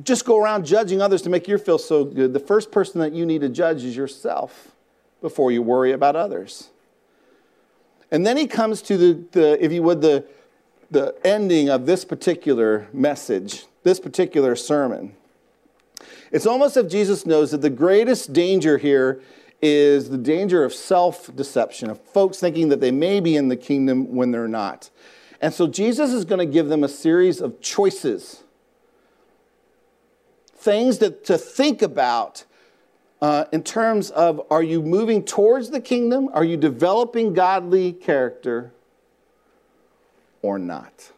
just 0.04 0.26
go 0.26 0.42
around 0.42 0.66
judging 0.66 1.02
others 1.02 1.22
to 1.24 1.30
make 1.30 1.48
you 1.48 1.58
feel 1.58 1.78
so 1.78 2.04
good. 2.04 2.34
The 2.34 2.40
first 2.40 2.72
person 2.72 3.00
that 3.02 3.14
you 3.14 3.26
need 3.26 3.42
to 3.42 3.50
judge 3.50 3.84
is 3.84 3.96
yourself 3.96 4.76
before 5.22 5.52
you 5.52 5.62
worry 5.62 5.92
about 5.92 6.16
others. 6.16 6.70
And 8.12 8.26
then 8.26 8.38
he 8.38 8.48
comes 8.48 8.82
to 8.84 8.98
the, 8.98 9.24
the 9.32 9.64
if 9.64 9.72
you 9.72 9.84
would, 9.84 10.02
the, 10.02 10.26
the 10.92 11.16
ending 11.24 11.70
of 11.70 11.86
this 11.86 12.06
particular 12.06 12.88
message, 12.94 13.66
this 13.84 14.00
particular 14.00 14.56
sermon. 14.56 15.16
It's 16.32 16.46
almost 16.46 16.78
as 16.78 16.86
if 16.86 16.92
Jesus 16.92 17.26
knows 17.26 17.52
that 17.52 17.62
the 17.62 17.70
greatest 17.70 18.34
danger 18.34 18.78
here 18.78 19.22
is 19.62 20.10
the 20.10 20.18
danger 20.18 20.64
of 20.64 20.74
self 20.74 21.34
deception, 21.36 21.90
of 21.90 22.00
folks 22.02 22.40
thinking 22.40 22.70
that 22.70 22.82
they 22.82 22.92
may 22.92 23.20
be 23.20 23.36
in 23.36 23.48
the 23.48 23.58
kingdom 23.58 24.16
when 24.16 24.32
they're 24.32 24.48
not. 24.48 24.90
And 25.42 25.54
so 25.54 25.68
Jesus 25.68 26.12
is 26.12 26.26
going 26.26 26.40
to 26.40 26.52
give 26.52 26.70
them 26.70 26.84
a 26.84 26.88
series 26.88 27.42
of 27.42 27.62
choices, 27.62 28.44
things 30.56 31.00
that, 31.00 31.26
to 31.26 31.38
think 31.38 31.82
about 31.82 32.46
uh, 33.22 33.46
in 33.52 33.64
terms 33.64 34.12
of 34.12 34.42
are 34.50 34.64
you 34.64 34.82
moving 34.82 35.24
towards 35.24 35.70
the 35.70 35.80
kingdom? 35.80 36.30
Are 36.34 36.44
you 36.44 36.58
developing 36.58 37.34
godly 37.34 37.94
character 37.94 38.72
or 40.42 40.60
not? 40.60 41.12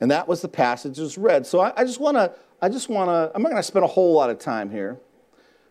And 0.00 0.10
that 0.10 0.28
was 0.28 0.42
the 0.42 0.48
passage 0.48 0.96
that 0.96 1.02
was 1.02 1.18
read. 1.18 1.46
So 1.46 1.60
I, 1.60 1.72
I 1.76 1.84
just 1.84 2.00
want 2.00 2.16
to, 2.16 2.32
I 2.60 2.68
just 2.68 2.88
want 2.88 3.08
to, 3.08 3.32
I'm 3.34 3.42
not 3.42 3.50
going 3.50 3.60
to 3.60 3.66
spend 3.66 3.84
a 3.84 3.88
whole 3.88 4.14
lot 4.14 4.30
of 4.30 4.38
time 4.38 4.70
here. 4.70 4.98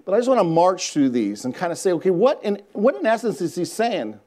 But 0.05 0.13
I 0.13 0.17
just 0.17 0.29
want 0.29 0.39
to 0.39 0.45
march 0.45 0.93
through 0.93 1.09
these 1.09 1.45
and 1.45 1.53
kind 1.53 1.71
of 1.71 1.79
say, 1.79 1.91
okay, 1.93 2.11
what 2.11 2.43
in, 2.43 2.61
what 2.73 2.95
in 2.95 3.05
essence 3.05 3.41
is 3.41 3.55
he 3.55 3.65
saying? 3.65 4.19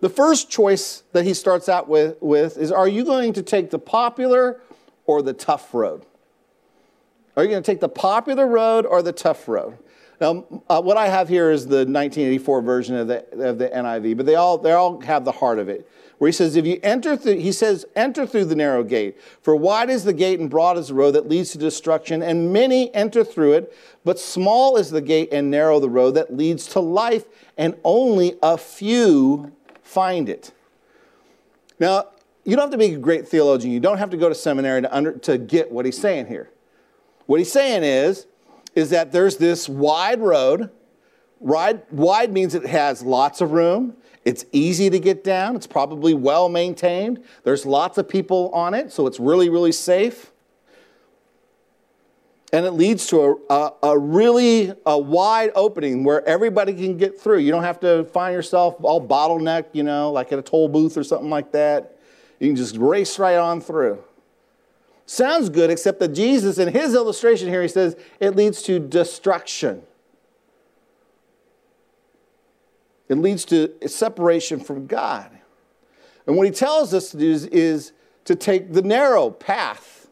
The 0.00 0.08
first 0.08 0.50
choice 0.50 1.04
that 1.12 1.24
he 1.24 1.32
starts 1.32 1.68
out 1.68 1.88
with, 1.88 2.20
with 2.20 2.58
is 2.58 2.72
are 2.72 2.88
you 2.88 3.04
going 3.04 3.32
to 3.34 3.42
take 3.42 3.70
the 3.70 3.78
popular 3.78 4.60
or 5.06 5.22
the 5.22 5.32
tough 5.32 5.72
road? 5.72 6.04
Are 7.36 7.44
you 7.44 7.50
going 7.50 7.62
to 7.62 7.66
take 7.66 7.80
the 7.80 7.88
popular 7.88 8.46
road 8.46 8.86
or 8.86 9.02
the 9.02 9.12
tough 9.12 9.48
road? 9.48 9.78
Now, 10.20 10.44
uh, 10.68 10.80
what 10.80 10.96
I 10.96 11.08
have 11.08 11.28
here 11.28 11.50
is 11.50 11.66
the 11.66 11.78
1984 11.78 12.62
version 12.62 12.96
of 12.96 13.08
the, 13.08 13.48
of 13.48 13.58
the 13.58 13.68
NIV, 13.68 14.16
but 14.16 14.26
they 14.26 14.36
all, 14.36 14.58
they 14.58 14.72
all 14.72 15.00
have 15.00 15.24
the 15.24 15.32
heart 15.32 15.58
of 15.58 15.68
it. 15.68 15.88
Where 16.18 16.28
he 16.28 16.32
says, 16.32 16.56
if 16.56 16.64
you 16.64 16.78
enter 16.82 17.16
through, 17.16 17.38
he 17.38 17.50
says, 17.50 17.84
enter 17.96 18.26
through 18.26 18.44
the 18.46 18.54
narrow 18.54 18.84
gate. 18.84 19.20
For 19.42 19.56
wide 19.56 19.90
is 19.90 20.04
the 20.04 20.12
gate 20.12 20.38
and 20.38 20.48
broad 20.48 20.78
is 20.78 20.88
the 20.88 20.94
road 20.94 21.12
that 21.12 21.28
leads 21.28 21.50
to 21.52 21.58
destruction, 21.58 22.22
and 22.22 22.52
many 22.52 22.94
enter 22.94 23.24
through 23.24 23.54
it. 23.54 23.76
But 24.04 24.18
small 24.18 24.76
is 24.76 24.90
the 24.90 25.00
gate 25.00 25.30
and 25.32 25.50
narrow 25.50 25.80
the 25.80 25.90
road 25.90 26.12
that 26.12 26.34
leads 26.34 26.66
to 26.68 26.80
life, 26.80 27.24
and 27.58 27.76
only 27.82 28.36
a 28.42 28.56
few 28.56 29.52
find 29.82 30.28
it. 30.28 30.52
Now, 31.80 32.08
you 32.44 32.56
don't 32.56 32.64
have 32.64 32.72
to 32.72 32.78
be 32.78 32.94
a 32.94 32.98
great 32.98 33.26
theologian. 33.26 33.72
You 33.72 33.80
don't 33.80 33.98
have 33.98 34.10
to 34.10 34.16
go 34.16 34.28
to 34.28 34.34
seminary 34.34 34.82
to, 34.82 34.94
under, 34.94 35.12
to 35.12 35.38
get 35.38 35.72
what 35.72 35.84
he's 35.84 35.98
saying 35.98 36.26
here. 36.26 36.50
What 37.26 37.38
he's 37.38 37.50
saying 37.50 37.84
is, 37.84 38.26
is 38.74 38.90
that 38.90 39.12
there's 39.12 39.36
this 39.38 39.68
wide 39.68 40.20
road. 40.20 40.70
Wide, 41.40 41.82
wide 41.90 42.32
means 42.32 42.54
it 42.54 42.66
has 42.66 43.02
lots 43.02 43.40
of 43.40 43.52
room. 43.52 43.96
It's 44.24 44.44
easy 44.52 44.88
to 44.90 44.98
get 44.98 45.22
down. 45.22 45.54
It's 45.54 45.66
probably 45.66 46.14
well 46.14 46.48
maintained. 46.48 47.22
There's 47.42 47.66
lots 47.66 47.98
of 47.98 48.08
people 48.08 48.50
on 48.52 48.72
it, 48.72 48.90
so 48.90 49.06
it's 49.06 49.20
really, 49.20 49.48
really 49.50 49.72
safe. 49.72 50.30
And 52.52 52.64
it 52.64 52.70
leads 52.70 53.08
to 53.08 53.20
a, 53.50 53.52
a, 53.52 53.72
a 53.82 53.98
really 53.98 54.72
a 54.86 54.96
wide 54.96 55.50
opening 55.56 56.04
where 56.04 56.26
everybody 56.26 56.72
can 56.72 56.96
get 56.96 57.20
through. 57.20 57.38
You 57.38 57.50
don't 57.50 57.64
have 57.64 57.80
to 57.80 58.04
find 58.04 58.32
yourself 58.32 58.76
all 58.82 59.04
bottlenecked, 59.04 59.70
you 59.72 59.82
know, 59.82 60.12
like 60.12 60.32
at 60.32 60.38
a 60.38 60.42
toll 60.42 60.68
booth 60.68 60.96
or 60.96 61.02
something 61.02 61.30
like 61.30 61.52
that. 61.52 61.98
You 62.38 62.48
can 62.48 62.56
just 62.56 62.76
race 62.76 63.18
right 63.18 63.36
on 63.36 63.60
through. 63.60 64.02
Sounds 65.06 65.50
good, 65.50 65.68
except 65.68 66.00
that 66.00 66.08
Jesus, 66.08 66.58
in 66.58 66.68
his 66.72 66.94
illustration 66.94 67.48
here, 67.48 67.60
he 67.60 67.68
says 67.68 67.96
it 68.20 68.36
leads 68.36 68.62
to 68.62 68.78
destruction. 68.78 69.82
It 73.08 73.18
leads 73.18 73.44
to 73.46 73.72
separation 73.86 74.60
from 74.60 74.86
God. 74.86 75.30
And 76.26 76.36
what 76.36 76.46
he 76.46 76.52
tells 76.52 76.94
us 76.94 77.10
to 77.10 77.18
do 77.18 77.30
is, 77.30 77.46
is 77.46 77.92
to 78.24 78.34
take 78.34 78.72
the 78.72 78.82
narrow 78.82 79.30
path, 79.30 80.08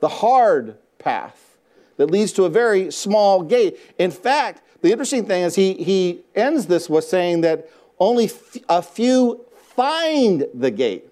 the 0.00 0.08
hard 0.08 0.76
path 0.98 1.56
that 1.96 2.10
leads 2.10 2.32
to 2.32 2.44
a 2.44 2.50
very 2.50 2.90
small 2.92 3.42
gate. 3.42 3.78
In 3.98 4.10
fact, 4.10 4.62
the 4.82 4.92
interesting 4.92 5.24
thing 5.24 5.42
is 5.42 5.54
he, 5.54 5.74
he 5.74 6.22
ends 6.34 6.66
this 6.66 6.90
with 6.90 7.04
saying 7.04 7.40
that 7.40 7.70
only 7.98 8.30
a 8.68 8.82
few 8.82 9.46
find 9.74 10.46
the 10.52 10.70
gate. 10.70 11.08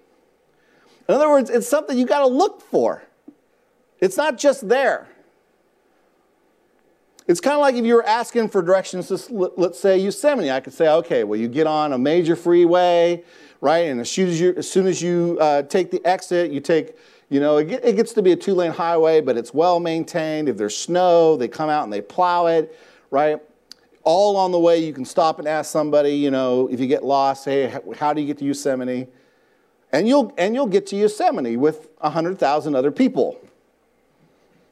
In 1.07 1.15
other 1.15 1.29
words, 1.29 1.49
it's 1.49 1.67
something 1.67 1.97
you 1.97 2.05
got 2.05 2.19
to 2.19 2.27
look 2.27 2.61
for. 2.61 3.03
It's 3.99 4.17
not 4.17 4.37
just 4.37 4.67
there. 4.67 5.07
It's 7.27 7.41
kind 7.41 7.55
of 7.55 7.61
like 7.61 7.75
if 7.75 7.85
you 7.85 7.95
were 7.95 8.05
asking 8.05 8.49
for 8.49 8.61
directions 8.61 9.07
to, 9.07 9.51
let's 9.57 9.79
say, 9.79 9.97
Yosemite. 9.97 10.51
I 10.51 10.59
could 10.59 10.73
say, 10.73 10.87
okay, 10.87 11.23
well, 11.23 11.39
you 11.39 11.47
get 11.47 11.65
on 11.65 11.93
a 11.93 11.97
major 11.97 12.35
freeway, 12.35 13.23
right? 13.61 13.87
And 13.87 13.99
as 13.99 14.11
soon 14.11 14.29
as 14.29 14.39
you, 14.39 14.53
as 14.55 14.69
soon 14.69 14.85
as 14.85 15.01
you 15.01 15.37
uh, 15.41 15.63
take 15.63 15.89
the 15.89 16.05
exit, 16.05 16.51
you 16.51 16.59
take, 16.59 16.95
you 17.29 17.39
know, 17.39 17.57
it, 17.57 17.71
it 17.83 17.95
gets 17.95 18.13
to 18.13 18.21
be 18.21 18.31
a 18.31 18.35
two 18.35 18.53
lane 18.53 18.71
highway, 18.71 19.21
but 19.21 19.37
it's 19.37 19.55
well 19.55 19.79
maintained. 19.79 20.49
If 20.49 20.57
there's 20.57 20.77
snow, 20.77 21.35
they 21.35 21.47
come 21.47 21.67
out 21.67 21.83
and 21.83 21.91
they 21.91 22.01
plow 22.01 22.45
it, 22.45 22.77
right? 23.09 23.39
All 24.03 24.37
on 24.37 24.51
the 24.51 24.59
way, 24.59 24.77
you 24.77 24.93
can 24.93 25.03
stop 25.03 25.39
and 25.39 25.47
ask 25.47 25.71
somebody, 25.71 26.11
you 26.11 26.29
know, 26.29 26.67
if 26.67 26.79
you 26.79 26.85
get 26.85 27.03
lost, 27.03 27.45
hey, 27.45 27.75
how 27.97 28.13
do 28.13 28.21
you 28.21 28.27
get 28.27 28.37
to 28.37 28.45
Yosemite? 28.45 29.07
And 29.91 30.07
you'll, 30.07 30.31
and 30.37 30.53
you'll 30.53 30.67
get 30.67 30.85
to 30.87 30.95
Yosemite 30.95 31.57
with 31.57 31.87
100,000 32.01 32.75
other 32.75 32.91
people. 32.91 33.39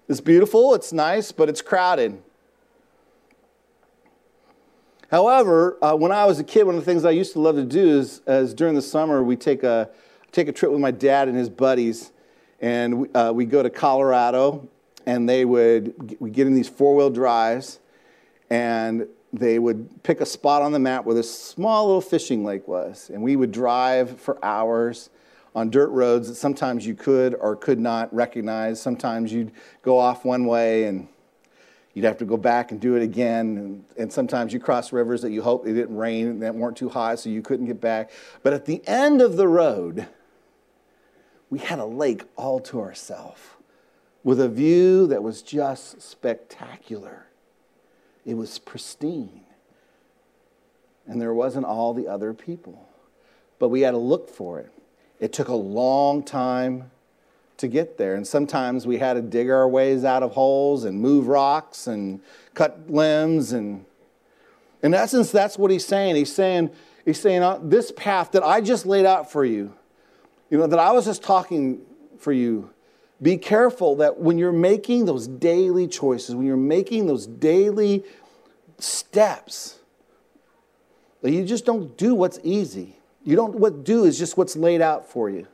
It's 0.07 0.21
beautiful, 0.21 0.75
it's 0.75 0.93
nice, 0.93 1.31
but 1.31 1.49
it's 1.49 1.61
crowded. 1.63 2.21
However, 5.13 5.77
uh, 5.79 5.95
when 5.95 6.11
I 6.11 6.25
was 6.25 6.39
a 6.39 6.43
kid, 6.43 6.63
one 6.63 6.73
of 6.73 6.81
the 6.81 6.85
things 6.91 7.05
I 7.05 7.11
used 7.11 7.33
to 7.33 7.39
love 7.39 7.55
to 7.57 7.63
do 7.63 7.99
is, 7.99 8.23
is 8.25 8.51
during 8.51 8.73
the 8.73 8.81
summer, 8.81 9.21
we 9.21 9.35
take 9.35 9.61
a, 9.61 9.91
take 10.31 10.47
a 10.47 10.51
trip 10.51 10.71
with 10.71 10.81
my 10.81 10.89
dad 10.89 11.27
and 11.27 11.37
his 11.37 11.51
buddies, 11.51 12.11
and 12.61 13.01
we, 13.01 13.13
uh, 13.13 13.31
we 13.31 13.45
go 13.45 13.61
to 13.61 13.69
Colorado, 13.69 14.67
and 15.05 15.29
they 15.29 15.45
would 15.45 16.15
we 16.19 16.31
get 16.31 16.47
in 16.47 16.55
these 16.55 16.67
four 16.67 16.95
wheel 16.95 17.11
drives, 17.11 17.79
and 18.49 19.07
they 19.31 19.59
would 19.59 20.01
pick 20.01 20.19
a 20.19 20.25
spot 20.25 20.63
on 20.63 20.71
the 20.71 20.79
map 20.79 21.05
where 21.05 21.13
this 21.13 21.31
small 21.31 21.85
little 21.85 22.01
fishing 22.01 22.43
lake 22.43 22.67
was, 22.67 23.11
and 23.13 23.21
we 23.21 23.35
would 23.35 23.51
drive 23.51 24.19
for 24.19 24.43
hours 24.43 25.11
on 25.53 25.69
dirt 25.69 25.89
roads 25.89 26.27
that 26.27 26.35
sometimes 26.35 26.87
you 26.87 26.95
could 26.95 27.35
or 27.35 27.55
could 27.55 27.79
not 27.79 28.11
recognize. 28.11 28.81
Sometimes 28.81 29.31
you'd 29.31 29.51
go 29.83 29.99
off 29.99 30.25
one 30.25 30.47
way 30.47 30.85
and 30.85 31.07
you'd 31.93 32.05
have 32.05 32.17
to 32.17 32.25
go 32.25 32.37
back 32.37 32.71
and 32.71 32.79
do 32.79 32.95
it 32.95 33.03
again. 33.03 33.57
And, 33.57 33.85
and 33.97 34.13
sometimes 34.13 34.53
you 34.53 34.59
cross 34.59 34.91
rivers 34.91 35.21
that 35.21 35.31
you 35.31 35.41
hoped 35.41 35.67
it 35.67 35.73
didn't 35.73 35.95
rain 35.95 36.27
and 36.27 36.41
that 36.41 36.55
weren't 36.55 36.77
too 36.77 36.89
high 36.89 37.15
so 37.15 37.29
you 37.29 37.41
couldn't 37.41 37.67
get 37.67 37.79
back. 37.79 38.11
But 38.41 38.53
at 38.53 38.65
the 38.65 38.81
end 38.87 39.21
of 39.21 39.37
the 39.37 39.47
road, 39.47 40.07
we 41.49 41.59
had 41.59 41.79
a 41.79 41.85
lake 41.85 42.23
all 42.35 42.59
to 42.61 42.81
ourselves 42.81 43.41
with 44.23 44.39
a 44.39 44.49
view 44.49 45.05
that 45.07 45.21
was 45.21 45.41
just 45.41 46.01
spectacular. 46.01 47.27
It 48.25 48.35
was 48.35 48.57
pristine. 48.57 49.41
And 51.05 51.21
there 51.21 51.33
wasn't 51.33 51.65
all 51.65 51.93
the 51.93 52.07
other 52.07 52.33
people. 52.33 52.87
But 53.59 53.69
we 53.69 53.81
had 53.81 53.91
to 53.91 53.97
look 53.97 54.29
for 54.29 54.59
it. 54.59 54.71
It 55.19 55.33
took 55.33 55.49
a 55.49 55.55
long 55.55 56.23
time 56.23 56.91
to 57.63 57.67
get 57.69 57.97
there. 57.97 58.13
And 58.15 58.27
sometimes 58.27 58.85
we 58.85 58.97
had 58.97 59.13
to 59.13 59.21
dig 59.21 59.49
our 59.49 59.67
ways 59.67 60.03
out 60.03 60.21
of 60.21 60.33
holes 60.33 60.83
and 60.83 60.99
move 60.99 61.27
rocks 61.27 61.87
and 61.87 62.21
cut 62.53 62.89
limbs. 62.89 63.53
And 63.53 63.85
in 64.83 64.93
essence, 64.93 65.31
that's 65.31 65.57
what 65.57 65.71
he's 65.71 65.85
saying. 65.85 66.15
He's 66.15 66.33
saying, 66.33 66.69
he's 67.05 67.19
saying 67.19 67.41
uh, 67.41 67.59
this 67.63 67.91
path 67.93 68.31
that 68.33 68.43
I 68.43 68.61
just 68.61 68.85
laid 68.85 69.05
out 69.05 69.31
for 69.31 69.45
you, 69.45 69.73
you 70.49 70.57
know, 70.57 70.67
that 70.67 70.77
I 70.77 70.91
was 70.91 71.05
just 71.05 71.23
talking 71.23 71.81
for 72.19 72.33
you. 72.33 72.69
Be 73.21 73.37
careful 73.37 73.95
that 73.97 74.19
when 74.19 74.37
you're 74.37 74.51
making 74.51 75.05
those 75.05 75.25
daily 75.27 75.87
choices, 75.87 76.35
when 76.35 76.45
you're 76.45 76.57
making 76.57 77.07
those 77.07 77.25
daily 77.25 78.03
steps, 78.77 79.79
that 81.21 81.31
you 81.31 81.45
just 81.45 81.65
don't 81.65 81.97
do 81.97 82.13
what's 82.13 82.39
easy. 82.43 82.97
You 83.23 83.37
don't 83.37 83.55
what 83.55 83.85
do 83.85 84.03
is 84.03 84.19
just 84.19 84.37
what's 84.37 84.57
laid 84.57 84.81
out 84.81 85.09
for 85.09 85.29
you. 85.29 85.47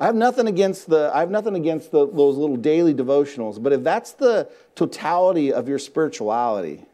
I 0.00 0.06
have 0.06 0.14
nothing 0.14 0.46
against 0.48 0.88
the 0.88 1.10
I 1.14 1.20
have 1.20 1.30
nothing 1.30 1.54
against 1.54 1.90
the, 1.90 2.06
those 2.06 2.36
little 2.36 2.56
daily 2.56 2.94
devotionals, 2.94 3.62
but 3.62 3.72
if 3.72 3.82
that's 3.82 4.12
the 4.12 4.48
totality 4.74 5.52
of 5.52 5.68
your 5.68 5.78
spirituality, 5.78 6.84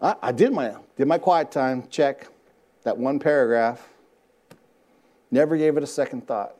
I, 0.00 0.14
I 0.22 0.32
did 0.32 0.52
my 0.52 0.76
did 0.96 1.08
my 1.08 1.18
quiet 1.18 1.50
time 1.50 1.84
check 1.90 2.28
that 2.84 2.96
one 2.96 3.18
paragraph. 3.18 3.88
Never 5.30 5.56
gave 5.56 5.76
it 5.76 5.82
a 5.82 5.86
second 5.86 6.26
thought. 6.26 6.54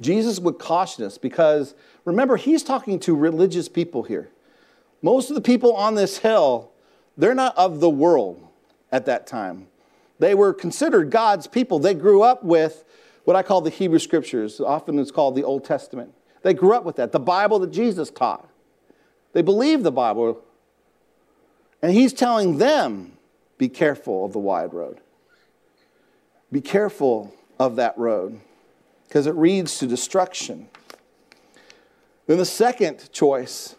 Jesus 0.00 0.40
would 0.40 0.58
caution 0.58 1.04
us 1.04 1.18
because 1.18 1.74
remember 2.04 2.36
he's 2.36 2.62
talking 2.62 2.98
to 3.00 3.14
religious 3.14 3.68
people 3.68 4.02
here. 4.02 4.30
Most 5.02 5.30
of 5.30 5.34
the 5.34 5.42
people 5.42 5.74
on 5.74 5.94
this 5.94 6.18
hill, 6.18 6.70
they're 7.16 7.34
not 7.34 7.56
of 7.56 7.80
the 7.80 7.90
world 7.90 8.46
at 8.90 9.06
that 9.06 9.26
time. 9.26 9.68
They 10.18 10.34
were 10.34 10.52
considered 10.52 11.10
God's 11.10 11.46
people. 11.46 11.78
They 11.78 11.94
grew 11.94 12.22
up 12.22 12.42
with 12.42 12.84
what 13.30 13.36
I 13.36 13.44
call 13.44 13.60
the 13.60 13.70
Hebrew 13.70 14.00
Scriptures. 14.00 14.60
Often 14.60 14.98
it's 14.98 15.12
called 15.12 15.36
the 15.36 15.44
Old 15.44 15.64
Testament. 15.64 16.12
They 16.42 16.52
grew 16.52 16.74
up 16.74 16.82
with 16.82 16.96
that, 16.96 17.12
the 17.12 17.20
Bible 17.20 17.60
that 17.60 17.70
Jesus 17.70 18.10
taught. 18.10 18.50
They 19.34 19.42
believe 19.42 19.84
the 19.84 19.92
Bible. 19.92 20.42
And 21.80 21.92
he's 21.92 22.12
telling 22.12 22.58
them 22.58 23.12
be 23.56 23.68
careful 23.68 24.24
of 24.24 24.32
the 24.32 24.40
wide 24.40 24.74
road. 24.74 25.00
Be 26.50 26.60
careful 26.60 27.32
of 27.56 27.76
that 27.76 27.96
road 27.96 28.40
because 29.06 29.28
it 29.28 29.36
leads 29.36 29.78
to 29.78 29.86
destruction. 29.86 30.68
Then 32.26 32.38
the 32.38 32.44
second 32.44 33.12
choice 33.12 33.76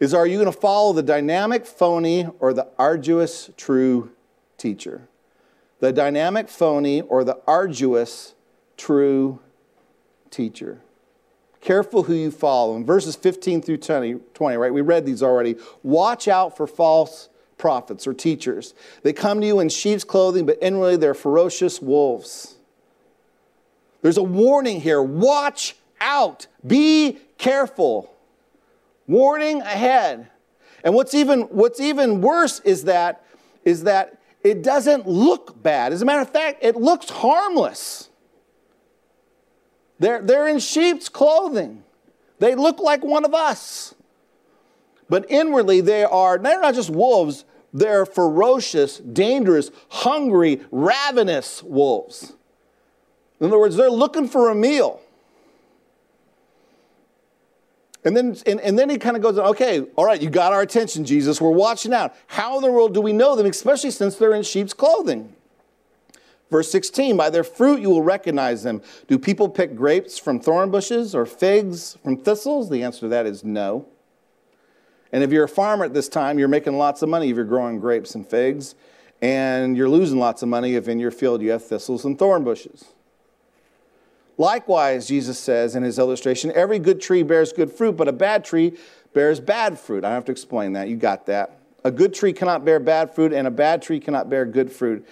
is 0.00 0.12
are 0.12 0.26
you 0.26 0.38
going 0.38 0.52
to 0.52 0.60
follow 0.60 0.92
the 0.92 1.04
dynamic 1.04 1.66
phony 1.66 2.26
or 2.40 2.52
the 2.52 2.66
arduous 2.80 3.50
true 3.56 4.10
teacher? 4.56 5.06
The 5.80 5.92
dynamic 5.92 6.48
phony 6.48 7.02
or 7.02 7.24
the 7.24 7.38
arduous 7.46 8.34
true 8.76 9.40
teacher. 10.30 10.80
Careful 11.60 12.04
who 12.04 12.14
you 12.14 12.30
follow. 12.30 12.76
In 12.76 12.84
verses 12.84 13.16
15 13.16 13.62
through 13.62 13.78
20, 13.78 14.14
20, 14.34 14.56
right? 14.56 14.72
We 14.72 14.80
read 14.80 15.06
these 15.06 15.22
already. 15.22 15.56
Watch 15.82 16.28
out 16.28 16.56
for 16.56 16.66
false 16.66 17.28
prophets 17.56 18.06
or 18.06 18.14
teachers. 18.14 18.74
They 19.02 19.12
come 19.12 19.40
to 19.40 19.46
you 19.46 19.60
in 19.60 19.68
sheep's 19.68 20.04
clothing, 20.04 20.46
but 20.46 20.58
inwardly 20.62 20.96
they're 20.96 21.14
ferocious 21.14 21.82
wolves. 21.82 22.56
There's 24.02 24.16
a 24.16 24.22
warning 24.22 24.80
here. 24.80 25.02
Watch 25.02 25.76
out. 26.00 26.46
Be 26.64 27.18
careful. 27.36 28.14
Warning 29.08 29.60
ahead. 29.62 30.28
And 30.84 30.94
what's 30.94 31.14
even, 31.14 31.42
what's 31.42 31.80
even 31.80 32.20
worse 32.20 32.60
is 32.60 32.84
that, 32.84 33.24
is 33.64 33.82
that 33.84 34.17
it 34.42 34.62
doesn't 34.62 35.06
look 35.06 35.62
bad. 35.62 35.92
As 35.92 36.02
a 36.02 36.04
matter 36.04 36.22
of 36.22 36.30
fact, 36.30 36.58
it 36.62 36.76
looks 36.76 37.10
harmless. 37.10 38.08
They're, 39.98 40.22
they're 40.22 40.48
in 40.48 40.58
sheep's 40.58 41.08
clothing. 41.08 41.82
They 42.38 42.54
look 42.54 42.78
like 42.78 43.02
one 43.02 43.24
of 43.24 43.34
us. 43.34 43.94
But 45.08 45.26
inwardly, 45.28 45.80
they 45.80 46.04
are, 46.04 46.38
they're 46.38 46.60
not 46.60 46.74
just 46.74 46.90
wolves, 46.90 47.44
they're 47.72 48.06
ferocious, 48.06 48.98
dangerous, 48.98 49.70
hungry, 49.88 50.60
ravenous 50.70 51.62
wolves. 51.62 52.34
In 53.40 53.46
other 53.46 53.58
words, 53.58 53.76
they're 53.76 53.90
looking 53.90 54.28
for 54.28 54.50
a 54.50 54.54
meal. 54.54 55.00
And 58.08 58.16
then, 58.16 58.34
and, 58.46 58.58
and 58.60 58.78
then 58.78 58.88
he 58.88 58.96
kind 58.96 59.16
of 59.16 59.22
goes, 59.22 59.36
okay, 59.36 59.82
all 59.94 60.06
right, 60.06 60.18
you 60.18 60.30
got 60.30 60.54
our 60.54 60.62
attention, 60.62 61.04
Jesus. 61.04 61.42
We're 61.42 61.50
watching 61.50 61.92
out. 61.92 62.16
How 62.26 62.56
in 62.56 62.62
the 62.62 62.72
world 62.72 62.94
do 62.94 63.02
we 63.02 63.12
know 63.12 63.36
them, 63.36 63.44
especially 63.44 63.90
since 63.90 64.16
they're 64.16 64.32
in 64.32 64.44
sheep's 64.44 64.72
clothing? 64.72 65.36
Verse 66.50 66.70
16, 66.70 67.18
by 67.18 67.28
their 67.28 67.44
fruit 67.44 67.82
you 67.82 67.90
will 67.90 68.02
recognize 68.02 68.62
them. 68.62 68.80
Do 69.08 69.18
people 69.18 69.46
pick 69.46 69.76
grapes 69.76 70.18
from 70.18 70.40
thorn 70.40 70.70
bushes 70.70 71.14
or 71.14 71.26
figs 71.26 71.98
from 72.02 72.16
thistles? 72.16 72.70
The 72.70 72.82
answer 72.82 73.00
to 73.00 73.08
that 73.08 73.26
is 73.26 73.44
no. 73.44 73.86
And 75.12 75.22
if 75.22 75.30
you're 75.30 75.44
a 75.44 75.48
farmer 75.48 75.84
at 75.84 75.92
this 75.92 76.08
time, 76.08 76.38
you're 76.38 76.48
making 76.48 76.78
lots 76.78 77.02
of 77.02 77.10
money 77.10 77.28
if 77.28 77.36
you're 77.36 77.44
growing 77.44 77.78
grapes 77.78 78.14
and 78.14 78.26
figs, 78.26 78.74
and 79.20 79.76
you're 79.76 79.90
losing 79.90 80.18
lots 80.18 80.42
of 80.42 80.48
money 80.48 80.76
if 80.76 80.88
in 80.88 80.98
your 80.98 81.10
field 81.10 81.42
you 81.42 81.50
have 81.50 81.62
thistles 81.62 82.06
and 82.06 82.18
thorn 82.18 82.42
bushes. 82.42 82.86
Likewise, 84.38 85.08
Jesus 85.08 85.36
says 85.36 85.74
in 85.74 85.82
his 85.82 85.98
illustration, 85.98 86.52
every 86.54 86.78
good 86.78 87.00
tree 87.00 87.24
bears 87.24 87.52
good 87.52 87.72
fruit, 87.72 87.96
but 87.96 88.06
a 88.06 88.12
bad 88.12 88.44
tree 88.44 88.78
bears 89.12 89.40
bad 89.40 89.78
fruit. 89.78 90.04
I 90.04 90.08
don't 90.08 90.14
have 90.14 90.24
to 90.26 90.32
explain 90.32 90.74
that. 90.74 90.88
You 90.88 90.96
got 90.96 91.26
that. 91.26 91.58
A 91.84 91.90
good 91.90 92.14
tree 92.14 92.32
cannot 92.32 92.64
bear 92.64 92.78
bad 92.78 93.12
fruit, 93.14 93.32
and 93.32 93.48
a 93.48 93.50
bad 93.50 93.82
tree 93.82 93.98
cannot 93.98 94.30
bear 94.30 94.46
good 94.46 94.70
fruit. 94.70 95.06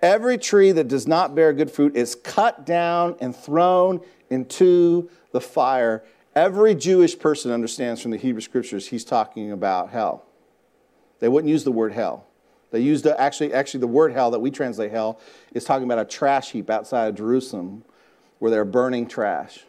Every 0.00 0.38
tree 0.38 0.72
that 0.72 0.88
does 0.88 1.06
not 1.06 1.34
bear 1.34 1.52
good 1.52 1.70
fruit 1.70 1.94
is 1.94 2.14
cut 2.14 2.64
down 2.64 3.16
and 3.20 3.36
thrown 3.36 4.00
into 4.30 5.10
the 5.32 5.42
fire. 5.42 6.02
Every 6.34 6.74
Jewish 6.74 7.18
person 7.18 7.50
understands 7.50 8.00
from 8.00 8.12
the 8.12 8.16
Hebrew 8.16 8.40
scriptures 8.40 8.88
he's 8.88 9.04
talking 9.04 9.52
about 9.52 9.90
hell. 9.90 10.24
They 11.18 11.28
wouldn't 11.28 11.50
use 11.50 11.64
the 11.64 11.72
word 11.72 11.92
hell. 11.92 12.26
They 12.70 12.80
used 12.80 13.04
the, 13.04 13.20
actually, 13.20 13.52
actually 13.52 13.80
the 13.80 13.88
word 13.88 14.12
hell 14.12 14.30
that 14.30 14.38
we 14.38 14.50
translate 14.50 14.90
hell 14.90 15.20
is 15.52 15.64
talking 15.64 15.84
about 15.84 15.98
a 15.98 16.04
trash 16.04 16.52
heap 16.52 16.70
outside 16.70 17.08
of 17.08 17.16
Jerusalem 17.16 17.84
where 18.40 18.50
they're 18.50 18.64
burning 18.64 19.06
trash. 19.06 19.60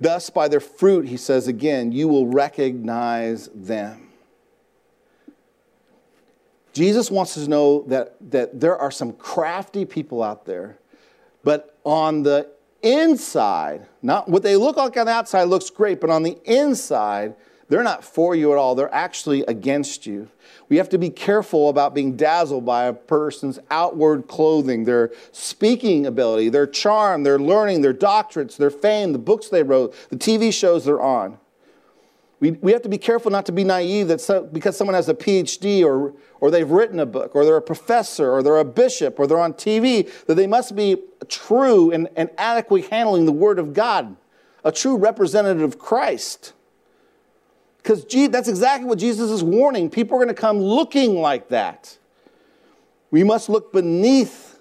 Thus, 0.00 0.30
by 0.30 0.48
their 0.48 0.60
fruit, 0.60 1.08
he 1.08 1.16
says 1.16 1.48
again, 1.48 1.90
you 1.90 2.06
will 2.06 2.26
recognize 2.26 3.48
them. 3.54 4.10
Jesus 6.72 7.10
wants 7.10 7.36
us 7.38 7.44
to 7.44 7.50
know 7.50 7.84
that, 7.86 8.16
that 8.30 8.60
there 8.60 8.76
are 8.76 8.90
some 8.90 9.12
crafty 9.12 9.84
people 9.84 10.22
out 10.22 10.44
there, 10.44 10.78
but 11.42 11.78
on 11.84 12.22
the 12.22 12.48
inside, 12.82 13.86
not 14.02 14.28
what 14.28 14.42
they 14.42 14.56
look 14.56 14.76
like 14.76 14.96
on 14.96 15.06
the 15.06 15.12
outside 15.12 15.44
looks 15.44 15.70
great, 15.70 16.00
but 16.00 16.10
on 16.10 16.22
the 16.22 16.38
inside, 16.44 17.34
they're 17.68 17.82
not 17.82 18.04
for 18.04 18.34
you 18.34 18.52
at 18.52 18.58
all. 18.58 18.74
They're 18.74 18.94
actually 18.94 19.42
against 19.46 20.06
you. 20.06 20.28
We 20.68 20.76
have 20.76 20.88
to 20.90 20.98
be 20.98 21.10
careful 21.10 21.68
about 21.68 21.94
being 21.94 22.16
dazzled 22.16 22.64
by 22.64 22.84
a 22.84 22.92
person's 22.92 23.58
outward 23.70 24.28
clothing, 24.28 24.84
their 24.84 25.12
speaking 25.32 26.06
ability, 26.06 26.48
their 26.48 26.66
charm, 26.66 27.22
their 27.22 27.38
learning, 27.38 27.82
their 27.82 27.94
doctorates, 27.94 28.56
their 28.56 28.70
fame, 28.70 29.12
the 29.12 29.18
books 29.18 29.48
they 29.48 29.62
wrote, 29.62 29.94
the 30.10 30.16
TV 30.16 30.52
shows 30.52 30.84
they're 30.84 31.02
on. 31.02 31.38
We, 32.40 32.52
we 32.52 32.72
have 32.72 32.82
to 32.82 32.88
be 32.88 32.98
careful 32.98 33.30
not 33.30 33.46
to 33.46 33.52
be 33.52 33.64
naive 33.64 34.08
that 34.08 34.20
so, 34.20 34.42
because 34.44 34.76
someone 34.76 34.94
has 34.94 35.08
a 35.08 35.14
PhD 35.14 35.84
or, 35.84 36.12
or 36.40 36.50
they've 36.50 36.68
written 36.68 37.00
a 37.00 37.06
book 37.06 37.34
or 37.34 37.44
they're 37.44 37.56
a 37.56 37.62
professor 37.62 38.30
or 38.30 38.42
they're 38.42 38.58
a 38.58 38.64
bishop 38.64 39.18
or 39.18 39.26
they're 39.26 39.40
on 39.40 39.54
TV 39.54 40.10
that 40.26 40.34
they 40.34 40.46
must 40.46 40.76
be 40.76 40.96
true 41.28 41.90
and, 41.90 42.08
and 42.16 42.28
adequately 42.36 42.82
handling 42.88 43.24
the 43.24 43.32
Word 43.32 43.58
of 43.58 43.72
God, 43.72 44.16
a 44.62 44.72
true 44.72 44.96
representative 44.96 45.62
of 45.62 45.78
Christ. 45.78 46.52
Because 47.84 48.06
that's 48.30 48.48
exactly 48.48 48.88
what 48.88 48.98
Jesus 48.98 49.30
is 49.30 49.44
warning. 49.44 49.90
People 49.90 50.16
are 50.16 50.24
going 50.24 50.34
to 50.34 50.40
come 50.40 50.58
looking 50.58 51.16
like 51.16 51.50
that. 51.50 51.98
We 53.10 53.22
must 53.22 53.50
look 53.50 53.74
beneath 53.74 54.58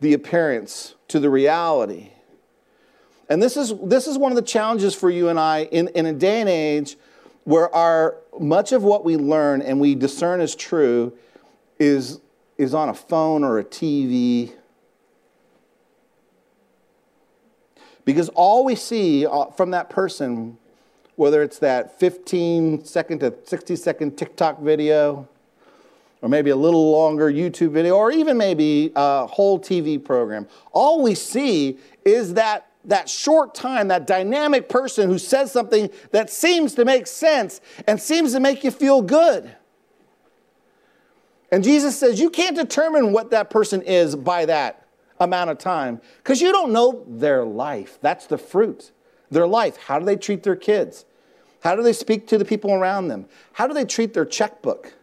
the 0.00 0.14
appearance 0.14 0.94
to 1.08 1.20
the 1.20 1.28
reality. 1.28 2.08
And 3.28 3.42
this 3.42 3.58
is, 3.58 3.74
this 3.82 4.06
is 4.06 4.16
one 4.16 4.32
of 4.32 4.36
the 4.36 4.42
challenges 4.42 4.94
for 4.94 5.10
you 5.10 5.28
and 5.28 5.38
I 5.38 5.64
in, 5.64 5.88
in 5.88 6.06
a 6.06 6.12
day 6.14 6.40
and 6.40 6.48
age 6.48 6.96
where 7.44 7.72
our, 7.74 8.16
much 8.40 8.72
of 8.72 8.82
what 8.82 9.04
we 9.04 9.18
learn 9.18 9.60
and 9.60 9.78
we 9.78 9.94
discern 9.94 10.40
as 10.40 10.56
true 10.56 11.12
is, 11.78 12.18
is 12.56 12.72
on 12.72 12.88
a 12.88 12.94
phone 12.94 13.44
or 13.44 13.58
a 13.58 13.64
TV. 13.64 14.54
Because 18.06 18.30
all 18.30 18.64
we 18.64 18.74
see 18.74 19.26
uh, 19.26 19.46
from 19.50 19.72
that 19.72 19.90
person, 19.90 20.56
whether 21.16 21.42
it's 21.42 21.58
that 21.58 21.98
15 21.98 22.84
second 22.84 23.20
to 23.20 23.34
60 23.44 23.76
second 23.76 24.16
TikTok 24.16 24.60
video, 24.60 25.28
or 26.20 26.28
maybe 26.28 26.50
a 26.50 26.56
little 26.56 26.90
longer 26.92 27.30
YouTube 27.30 27.72
video, 27.72 27.96
or 27.96 28.12
even 28.12 28.38
maybe 28.38 28.92
a 28.94 29.26
whole 29.26 29.58
TV 29.58 30.02
program, 30.02 30.46
all 30.72 31.02
we 31.02 31.14
see 31.14 31.78
is 32.04 32.34
that 32.34 32.68
that 32.84 33.08
short 33.08 33.54
time, 33.54 33.88
that 33.88 34.06
dynamic 34.06 34.68
person 34.68 35.08
who 35.08 35.18
says 35.18 35.52
something 35.52 35.90
that 36.10 36.30
seems 36.30 36.74
to 36.74 36.84
make 36.84 37.06
sense 37.06 37.60
and 37.86 38.00
seems 38.00 38.32
to 38.32 38.40
make 38.40 38.64
you 38.64 38.70
feel 38.70 39.02
good. 39.02 39.54
And 41.52 41.62
Jesus 41.62 41.98
says, 41.98 42.18
You 42.18 42.30
can't 42.30 42.56
determine 42.56 43.12
what 43.12 43.30
that 43.30 43.50
person 43.50 43.82
is 43.82 44.16
by 44.16 44.46
that 44.46 44.86
amount 45.20 45.50
of 45.50 45.58
time 45.58 46.00
because 46.18 46.40
you 46.40 46.50
don't 46.50 46.72
know 46.72 47.04
their 47.06 47.44
life. 47.44 47.98
That's 48.00 48.26
the 48.26 48.38
fruit. 48.38 48.90
Their 49.32 49.46
life. 49.46 49.76
How 49.76 49.98
do 49.98 50.04
they 50.04 50.16
treat 50.16 50.42
their 50.42 50.56
kids? 50.56 51.04
How 51.62 51.74
do 51.74 51.82
they 51.82 51.92
speak 51.92 52.26
to 52.28 52.38
the 52.38 52.44
people 52.44 52.72
around 52.72 53.08
them? 53.08 53.26
How 53.54 53.66
do 53.66 53.74
they 53.74 53.84
treat 53.84 54.14
their 54.14 54.24
checkbook? 54.24 54.94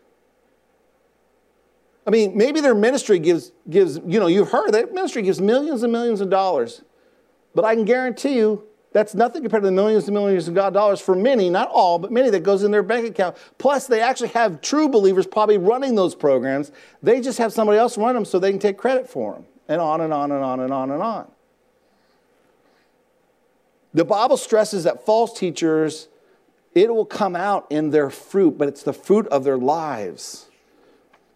I 2.08 2.12
mean, 2.12 2.38
maybe 2.38 2.62
their 2.62 2.76
ministry 2.76 3.20
gives, 3.20 3.52
gives 3.70 4.00
you 4.06 4.20
know, 4.20 4.28
you've 4.28 4.52
heard 4.52 4.72
that 4.74 4.94
ministry 4.94 5.22
gives 5.22 5.40
millions 5.40 5.84
and 5.84 5.92
millions 5.92 6.22
of 6.22 6.30
dollars 6.30 6.82
but 7.56 7.66
I 7.66 7.76
can 7.76 7.86
guarantee 7.86 8.36
you 8.36 8.64
that's 8.92 9.14
nothing 9.14 9.42
compared 9.44 9.64
to 9.64 9.68
the 9.68 9.74
millions 9.74 10.06
and 10.06 10.14
millions 10.14 10.48
of 10.48 10.56
God 10.56 10.74
dollars 10.74 11.00
for 11.00 11.16
many, 11.16 11.50
not 11.50 11.70
all, 11.70 12.00
but 12.00 12.12
many 12.12 12.30
that 12.32 12.42
goes 12.42 12.64
in 12.64 12.72
their 12.72 12.82
bank 12.82 13.08
account. 13.08 13.38
Plus, 13.58 13.86
they 13.86 14.02
actually 14.02 14.30
have 14.30 14.62
true 14.62 14.90
believers 14.90 15.28
probably 15.28 15.58
running 15.58 15.94
those 15.96 16.16
programs. 16.16 16.72
They 17.04 17.22
just 17.22 17.38
have 17.38 17.54
somebody 17.54 17.78
else 17.78 17.98
run 17.98 18.16
them 18.16 18.26
so 18.26 18.40
they 18.40 18.50
can 18.50 18.60
take 18.60 18.78
credit 18.78 19.08
for 19.08 19.34
them. 19.34 19.46
And 19.68 19.80
on 19.80 20.02
and 20.02 20.12
on 20.12 20.32
and 20.32 20.44
on 20.44 20.60
and 20.62 20.74
on 20.74 20.92
and 20.92 21.04
on. 21.04 21.30
The 23.94 24.06
Bible 24.06 24.38
stresses 24.38 24.84
that 24.84 25.06
false 25.06 25.38
teachers, 25.38 26.08
it 26.76 26.94
will 26.94 27.06
come 27.06 27.36
out 27.36 27.68
in 27.70 27.90
their 27.90 28.10
fruit, 28.10 28.58
but 28.58 28.68
it's 28.68 28.84
the 28.84 28.94
fruit 28.94 29.28
of 29.28 29.44
their 29.44 29.58
lives. 29.58 30.46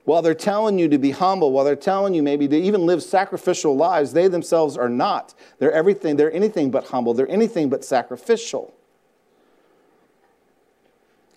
While 0.05 0.21
they're 0.21 0.35
telling 0.35 0.77
you 0.77 0.87
to 0.89 0.97
be 0.97 1.11
humble, 1.11 1.51
while 1.51 1.63
they're 1.63 1.75
telling 1.75 2.13
you 2.13 2.21
maybe 2.21 2.47
to 2.47 2.57
even 2.57 2.85
live 2.85 3.01
sacrificial 3.01 3.75
lives, 3.75 4.13
they 4.13 4.27
themselves 4.27 4.77
are 4.77 4.89
not. 4.89 5.33
They're 5.59 5.71
everything, 5.71 6.17
they're 6.17 6.31
anything 6.31 6.71
but 6.71 6.87
humble, 6.87 7.13
they're 7.13 7.29
anything 7.29 7.69
but 7.69 7.85
sacrificial. 7.85 8.73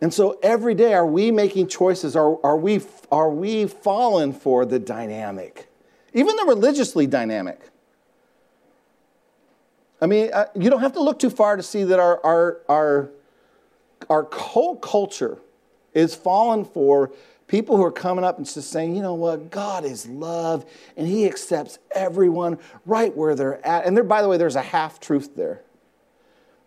And 0.01 0.13
so 0.13 0.39
every 0.43 0.75
day, 0.75 0.93
are 0.93 1.07
we 1.07 1.31
making 1.31 1.69
choices? 1.69 2.17
Are, 2.17 2.45
are, 2.45 2.57
we, 2.57 2.83
are 3.11 3.31
we 3.31 3.67
falling 3.67 4.35
for 4.35 4.67
the 4.67 4.79
dynamic? 4.79 5.71
Even 6.13 6.37
the 6.37 6.45
religiously 6.45 7.07
dynamic. 7.07 7.71
I 10.01 10.07
mean, 10.07 10.31
you 10.55 10.71
don't 10.71 10.81
have 10.81 10.93
to 10.95 11.03
look 11.03 11.19
too 11.19 11.31
far 11.31 11.57
to 11.57 11.63
see 11.63 11.85
that 11.85 11.99
our, 11.99 12.25
our, 12.25 12.61
our, 12.69 13.11
our 14.11 14.29
whole 14.33 14.77
culture 14.77 15.39
is 15.95 16.15
fallen 16.15 16.65
for 16.65 17.13
People 17.49 17.77
who 17.77 17.85
are 17.85 17.93
coming 17.93 18.25
up 18.25 18.39
and 18.39 18.47
just 18.47 18.71
saying, 18.71 18.97
you 18.97 19.03
know 19.03 19.15
what, 19.15 19.51
God 19.51 19.85
is 19.85 20.07
love 20.07 20.67
and 20.97 21.07
He 21.07 21.27
accepts 21.27 21.79
everyone 21.93 22.59
right 22.85 23.17
where 23.17 23.37
they're 23.37 23.65
at. 23.65 23.87
And 23.87 23.97
there, 23.97 24.05
by 24.05 24.21
the 24.21 24.29
way, 24.29 24.37
there's 24.37 24.57
a 24.57 24.63
half 24.63 24.99
truth 24.99 25.37
there. 25.37 25.63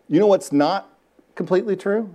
You 0.07 0.19
know 0.19 0.27
what's 0.27 0.53
not 0.53 0.89
completely 1.35 1.75
true? 1.75 2.13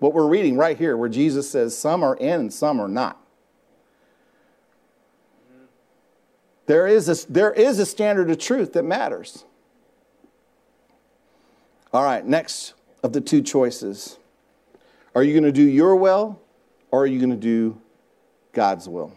What 0.00 0.14
we're 0.14 0.26
reading 0.26 0.56
right 0.56 0.76
here, 0.76 0.96
where 0.96 1.08
Jesus 1.08 1.48
says 1.48 1.78
some 1.78 2.02
are 2.02 2.16
in 2.16 2.40
and 2.40 2.52
some 2.52 2.80
are 2.80 2.88
not. 2.88 3.18
There 6.66 6.88
is 6.88 7.08
a, 7.08 7.32
there 7.32 7.52
is 7.52 7.78
a 7.78 7.86
standard 7.86 8.30
of 8.30 8.38
truth 8.38 8.72
that 8.72 8.82
matters. 8.82 9.44
All 11.92 12.02
right, 12.04 12.24
next 12.24 12.74
of 13.02 13.12
the 13.12 13.20
two 13.20 13.42
choices. 13.42 14.18
Are 15.14 15.22
you 15.22 15.32
going 15.32 15.44
to 15.44 15.52
do 15.52 15.62
your 15.62 15.96
will 15.96 16.40
or 16.90 17.02
are 17.02 17.06
you 17.06 17.18
going 17.18 17.30
to 17.30 17.36
do 17.36 17.80
God's 18.52 18.88
will. 18.88 19.12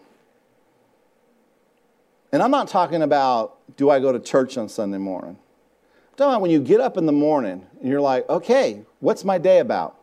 And 2.32 2.42
I'm 2.42 2.52
not 2.52 2.68
talking 2.68 3.02
about 3.02 3.58
do 3.78 3.90
I 3.90 4.00
go 4.00 4.12
to 4.12 4.20
church 4.20 4.58
on 4.58 4.70
Sunday 4.70 4.98
morning. 4.98 5.38
I'm 5.38 6.18
talking 6.18 6.32
about 6.32 6.42
when 6.42 6.52
you 6.52 6.60
get 6.60 6.82
up 6.82 6.98
in 6.98 7.06
the 7.06 7.12
morning 7.12 7.66
and 7.80 7.90
you're 7.90 8.02
like, 8.02 8.28
okay, 8.30 8.84
what's 9.00 9.24
my 9.24 9.38
day 9.38 9.60
about? 9.60 9.98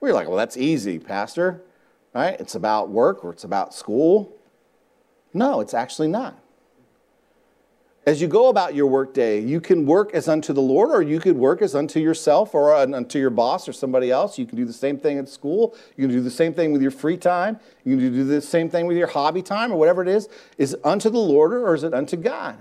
Well, 0.00 0.10
you're 0.10 0.16
like, 0.16 0.28
well, 0.28 0.36
that's 0.36 0.56
easy, 0.56 0.98
Pastor, 0.98 1.62
right? 2.14 2.38
It's 2.40 2.54
about 2.54 2.90
work 2.90 3.24
or 3.24 3.32
it's 3.32 3.44
about 3.44 3.74
school. 3.74 4.32
No, 5.32 5.60
it's 5.60 5.74
actually 5.74 6.08
not. 6.08 6.39
As 8.06 8.20
you 8.20 8.28
go 8.28 8.48
about 8.48 8.74
your 8.74 8.86
workday, 8.86 9.40
you 9.40 9.60
can 9.60 9.84
work 9.84 10.14
as 10.14 10.26
unto 10.26 10.54
the 10.54 10.62
Lord, 10.62 10.90
or 10.90 11.02
you 11.02 11.20
could 11.20 11.36
work 11.36 11.60
as 11.60 11.74
unto 11.74 12.00
yourself 12.00 12.54
or 12.54 12.74
unto 12.74 13.18
your 13.18 13.28
boss 13.28 13.68
or 13.68 13.74
somebody 13.74 14.10
else. 14.10 14.38
You 14.38 14.46
can 14.46 14.56
do 14.56 14.64
the 14.64 14.72
same 14.72 14.98
thing 14.98 15.18
at 15.18 15.28
school. 15.28 15.76
You 15.96 16.06
can 16.06 16.16
do 16.16 16.22
the 16.22 16.30
same 16.30 16.54
thing 16.54 16.72
with 16.72 16.80
your 16.80 16.90
free 16.90 17.18
time. 17.18 17.60
You 17.84 17.98
can 17.98 18.12
do 18.12 18.24
the 18.24 18.40
same 18.40 18.70
thing 18.70 18.86
with 18.86 18.96
your 18.96 19.06
hobby 19.06 19.42
time 19.42 19.70
or 19.70 19.76
whatever 19.76 20.00
it 20.00 20.08
is. 20.08 20.30
Is 20.56 20.72
it 20.74 20.80
unto 20.82 21.10
the 21.10 21.18
Lord 21.18 21.52
or 21.52 21.74
is 21.74 21.84
it 21.84 21.92
unto 21.92 22.16
God? 22.16 22.56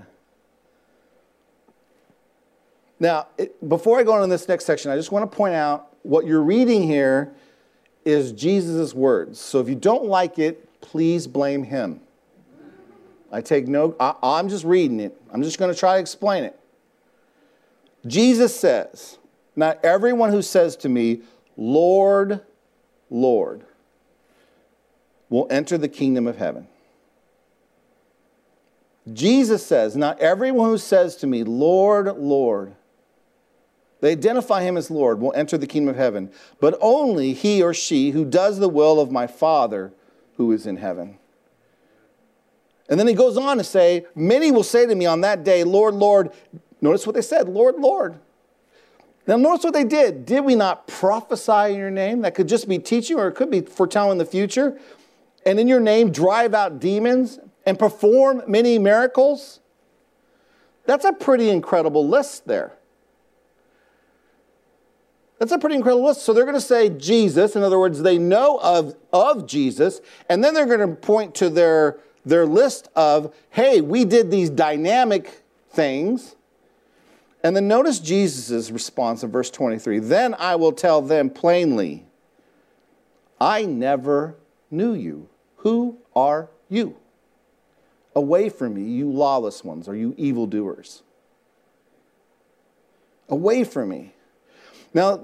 Now, 2.99 3.27
it, 3.37 3.67
before 3.67 3.97
I 3.97 4.03
go 4.03 4.11
on 4.11 4.23
in 4.23 4.29
this 4.29 4.47
next 4.49 4.65
section, 4.65 4.91
I 4.91 4.97
just 4.97 5.11
want 5.11 5.29
to 5.29 5.35
point 5.35 5.55
out 5.55 5.95
what 6.03 6.25
you're 6.25 6.43
reading 6.43 6.83
here 6.83 7.33
is 8.03 8.33
Jesus' 8.33 8.93
words. 8.93 9.39
So 9.39 9.61
if 9.61 9.69
you 9.69 9.75
don't 9.75 10.05
like 10.05 10.37
it, 10.37 10.81
please 10.81 11.27
blame 11.27 11.63
him. 11.63 12.01
I 13.31 13.41
take 13.41 13.67
no, 13.67 13.95
I, 13.99 14.39
am 14.39 14.49
just 14.49 14.65
reading 14.65 14.99
it. 14.99 15.19
I'm 15.31 15.43
just 15.43 15.59
going 15.59 15.71
to 15.71 15.79
try 15.79 15.95
to 15.95 15.99
explain 15.99 16.43
it. 16.43 16.59
Jesus 18.07 18.57
says, 18.57 19.17
Not 19.55 19.83
everyone 19.83 20.31
who 20.31 20.41
says 20.41 20.75
to 20.77 20.89
me, 20.89 21.21
Lord, 21.55 22.41
Lord, 23.09 23.63
will 25.29 25.47
enter 25.49 25.77
the 25.77 25.87
kingdom 25.87 26.27
of 26.27 26.37
heaven. 26.37 26.67
Jesus 29.13 29.65
says, 29.65 29.95
Not 29.95 30.19
everyone 30.19 30.69
who 30.69 30.77
says 30.77 31.15
to 31.17 31.27
me, 31.27 31.43
Lord, 31.43 32.07
Lord, 32.17 32.75
they 34.01 34.11
identify 34.11 34.63
him 34.63 34.77
as 34.77 34.89
Lord, 34.89 35.19
will 35.19 35.33
enter 35.35 35.57
the 35.57 35.67
kingdom 35.67 35.89
of 35.89 35.97
heaven, 35.97 36.31
but 36.59 36.77
only 36.79 37.33
he 37.33 37.61
or 37.61 37.73
she 37.73 38.11
who 38.11 38.23
does 38.23 38.59
the 38.59 38.69
will 38.69 38.99
of 38.99 39.11
my 39.11 39.27
Father 39.27 39.91
who 40.37 40.51
is 40.51 40.65
in 40.65 40.77
heaven. 40.77 41.17
And 42.89 42.99
then 42.99 43.07
he 43.07 43.13
goes 43.13 43.37
on 43.37 43.57
to 43.57 43.63
say, 43.63 44.05
Many 44.15 44.51
will 44.51 44.63
say 44.63 44.85
to 44.85 44.95
me 44.95 45.05
on 45.05 45.21
that 45.21 45.43
day, 45.43 45.63
Lord, 45.63 45.93
Lord. 45.93 46.31
Notice 46.81 47.05
what 47.05 47.15
they 47.15 47.21
said, 47.21 47.47
Lord, 47.47 47.75
Lord. 47.75 48.19
Now, 49.27 49.37
notice 49.37 49.63
what 49.63 49.73
they 49.73 49.83
did. 49.83 50.25
Did 50.25 50.43
we 50.43 50.55
not 50.55 50.87
prophesy 50.87 51.73
in 51.73 51.77
your 51.77 51.91
name? 51.91 52.21
That 52.21 52.33
could 52.33 52.47
just 52.47 52.67
be 52.67 52.79
teaching, 52.79 53.17
or 53.17 53.27
it 53.27 53.33
could 53.33 53.51
be 53.51 53.61
foretelling 53.61 54.17
the 54.17 54.25
future. 54.25 54.79
And 55.45 55.59
in 55.59 55.67
your 55.67 55.79
name, 55.79 56.11
drive 56.11 56.55
out 56.55 56.79
demons 56.79 57.37
and 57.65 57.77
perform 57.77 58.41
many 58.47 58.79
miracles. 58.79 59.59
That's 60.85 61.05
a 61.05 61.13
pretty 61.13 61.49
incredible 61.49 62.07
list 62.07 62.47
there. 62.47 62.73
That's 65.37 65.51
a 65.51 65.59
pretty 65.59 65.75
incredible 65.75 66.05
list. 66.05 66.23
So 66.23 66.33
they're 66.33 66.43
going 66.43 66.55
to 66.55 66.61
say 66.61 66.89
Jesus. 66.89 67.55
In 67.55 67.61
other 67.61 67.79
words, 67.79 68.01
they 68.01 68.17
know 68.17 68.59
of, 68.63 68.95
of 69.13 69.45
Jesus. 69.45 70.01
And 70.27 70.43
then 70.43 70.53
they're 70.53 70.65
going 70.65 70.79
to 70.79 70.95
point 70.95 71.35
to 71.35 71.49
their 71.49 71.99
their 72.29 72.45
list 72.45 72.87
of, 72.95 73.33
hey, 73.49 73.81
we 73.81 74.05
did 74.05 74.31
these 74.31 74.49
dynamic 74.49 75.43
things. 75.69 76.35
And 77.43 77.55
then 77.55 77.67
notice 77.67 77.99
Jesus' 77.99 78.69
response 78.71 79.23
in 79.23 79.31
verse 79.31 79.49
23 79.49 79.99
Then 79.99 80.35
I 80.35 80.55
will 80.55 80.71
tell 80.71 81.01
them 81.01 81.29
plainly, 81.29 82.05
I 83.39 83.65
never 83.65 84.35
knew 84.69 84.93
you. 84.93 85.29
Who 85.57 85.97
are 86.15 86.49
you? 86.69 86.97
Away 88.15 88.49
from 88.49 88.73
me, 88.73 88.83
you 88.83 89.09
lawless 89.09 89.63
ones, 89.63 89.87
or 89.87 89.95
you 89.95 90.13
evildoers. 90.17 91.03
Away 93.29 93.63
from 93.63 93.89
me. 93.89 94.13
Now, 94.93 95.21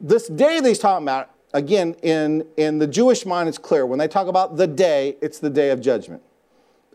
this 0.00 0.28
day 0.28 0.60
that 0.60 0.68
he's 0.68 0.78
talking 0.78 1.04
about, 1.04 1.30
again, 1.54 1.94
in, 2.02 2.46
in 2.56 2.78
the 2.78 2.86
Jewish 2.86 3.24
mind, 3.24 3.48
it's 3.48 3.58
clear. 3.58 3.86
When 3.86 3.98
they 3.98 4.08
talk 4.08 4.28
about 4.28 4.56
the 4.56 4.66
day, 4.66 5.16
it's 5.22 5.38
the 5.38 5.48
day 5.48 5.70
of 5.70 5.80
judgment. 5.80 6.22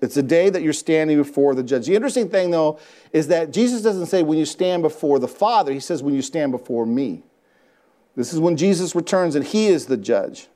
It's 0.02 0.16
the 0.16 0.24
day 0.24 0.50
that 0.50 0.64
you're 0.64 0.74
standing 0.74 1.18
before 1.18 1.54
the 1.54 1.64
judge. 1.64 1.86
The 1.86 1.96
interesting 1.96 2.28
thing, 2.28 2.52
though, 2.52 2.80
is 3.14 3.28
that 3.28 3.54
Jesus 3.54 3.82
doesn't 3.82 4.08
say 4.08 4.24
when 4.24 4.38
you 4.38 4.46
stand 4.46 4.82
before 4.82 5.20
the 5.20 5.28
Father, 5.28 5.72
he 5.72 5.80
says 5.80 6.02
when 6.02 6.16
you 6.16 6.22
stand 6.22 6.52
before 6.52 6.86
me. 6.86 7.24
This 8.16 8.34
is 8.34 8.40
when 8.40 8.58
Jesus 8.58 8.96
returns 8.96 9.36
and 9.36 9.46
he 9.46 9.68
is 9.68 9.86
the 9.86 9.98
judge. 9.98 10.48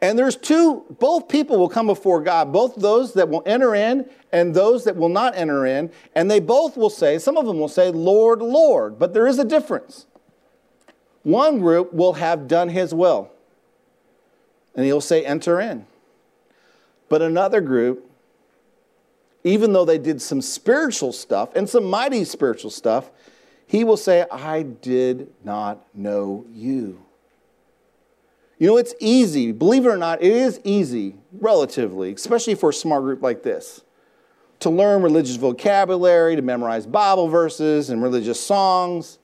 And 0.00 0.18
there's 0.18 0.36
two, 0.36 0.84
both 0.98 1.28
people 1.28 1.58
will 1.58 1.68
come 1.68 1.86
before 1.86 2.22
God, 2.22 2.52
both 2.52 2.76
those 2.76 3.14
that 3.14 3.28
will 3.28 3.42
enter 3.44 3.74
in 3.74 4.08
and 4.32 4.54
those 4.54 4.84
that 4.84 4.96
will 4.96 5.08
not 5.08 5.36
enter 5.36 5.66
in. 5.66 5.90
And 6.14 6.30
they 6.30 6.40
both 6.40 6.76
will 6.76 6.90
say, 6.90 7.18
some 7.18 7.36
of 7.36 7.46
them 7.46 7.58
will 7.58 7.68
say, 7.68 7.90
Lord, 7.90 8.40
Lord. 8.40 8.98
But 8.98 9.12
there 9.12 9.26
is 9.26 9.38
a 9.38 9.44
difference. 9.44 10.06
One 11.22 11.58
group 11.58 11.92
will 11.92 12.14
have 12.14 12.48
done 12.48 12.70
his 12.70 12.94
will, 12.94 13.30
and 14.74 14.86
he'll 14.86 15.00
say, 15.00 15.26
Enter 15.26 15.60
in. 15.60 15.86
But 17.08 17.22
another 17.22 17.60
group, 17.60 18.10
even 19.44 19.72
though 19.72 19.84
they 19.84 19.98
did 19.98 20.20
some 20.20 20.42
spiritual 20.42 21.12
stuff 21.12 21.54
and 21.54 21.68
some 21.68 21.84
mighty 21.84 22.24
spiritual 22.24 22.70
stuff, 22.70 23.10
he 23.66 23.84
will 23.84 23.96
say, 23.96 24.24
I 24.30 24.62
did 24.62 25.32
not 25.44 25.86
know 25.94 26.44
you. 26.52 27.04
You 28.58 28.66
know, 28.66 28.76
it's 28.76 28.94
easy, 28.98 29.52
believe 29.52 29.86
it 29.86 29.88
or 29.88 29.96
not, 29.96 30.20
it 30.20 30.32
is 30.32 30.60
easy, 30.64 31.14
relatively, 31.32 32.12
especially 32.12 32.56
for 32.56 32.70
a 32.70 32.74
smart 32.74 33.02
group 33.02 33.22
like 33.22 33.44
this, 33.44 33.82
to 34.60 34.70
learn 34.70 35.02
religious 35.02 35.36
vocabulary, 35.36 36.34
to 36.34 36.42
memorize 36.42 36.84
Bible 36.84 37.28
verses 37.28 37.90
and 37.90 38.02
religious 38.02 38.40
songs, 38.40 39.20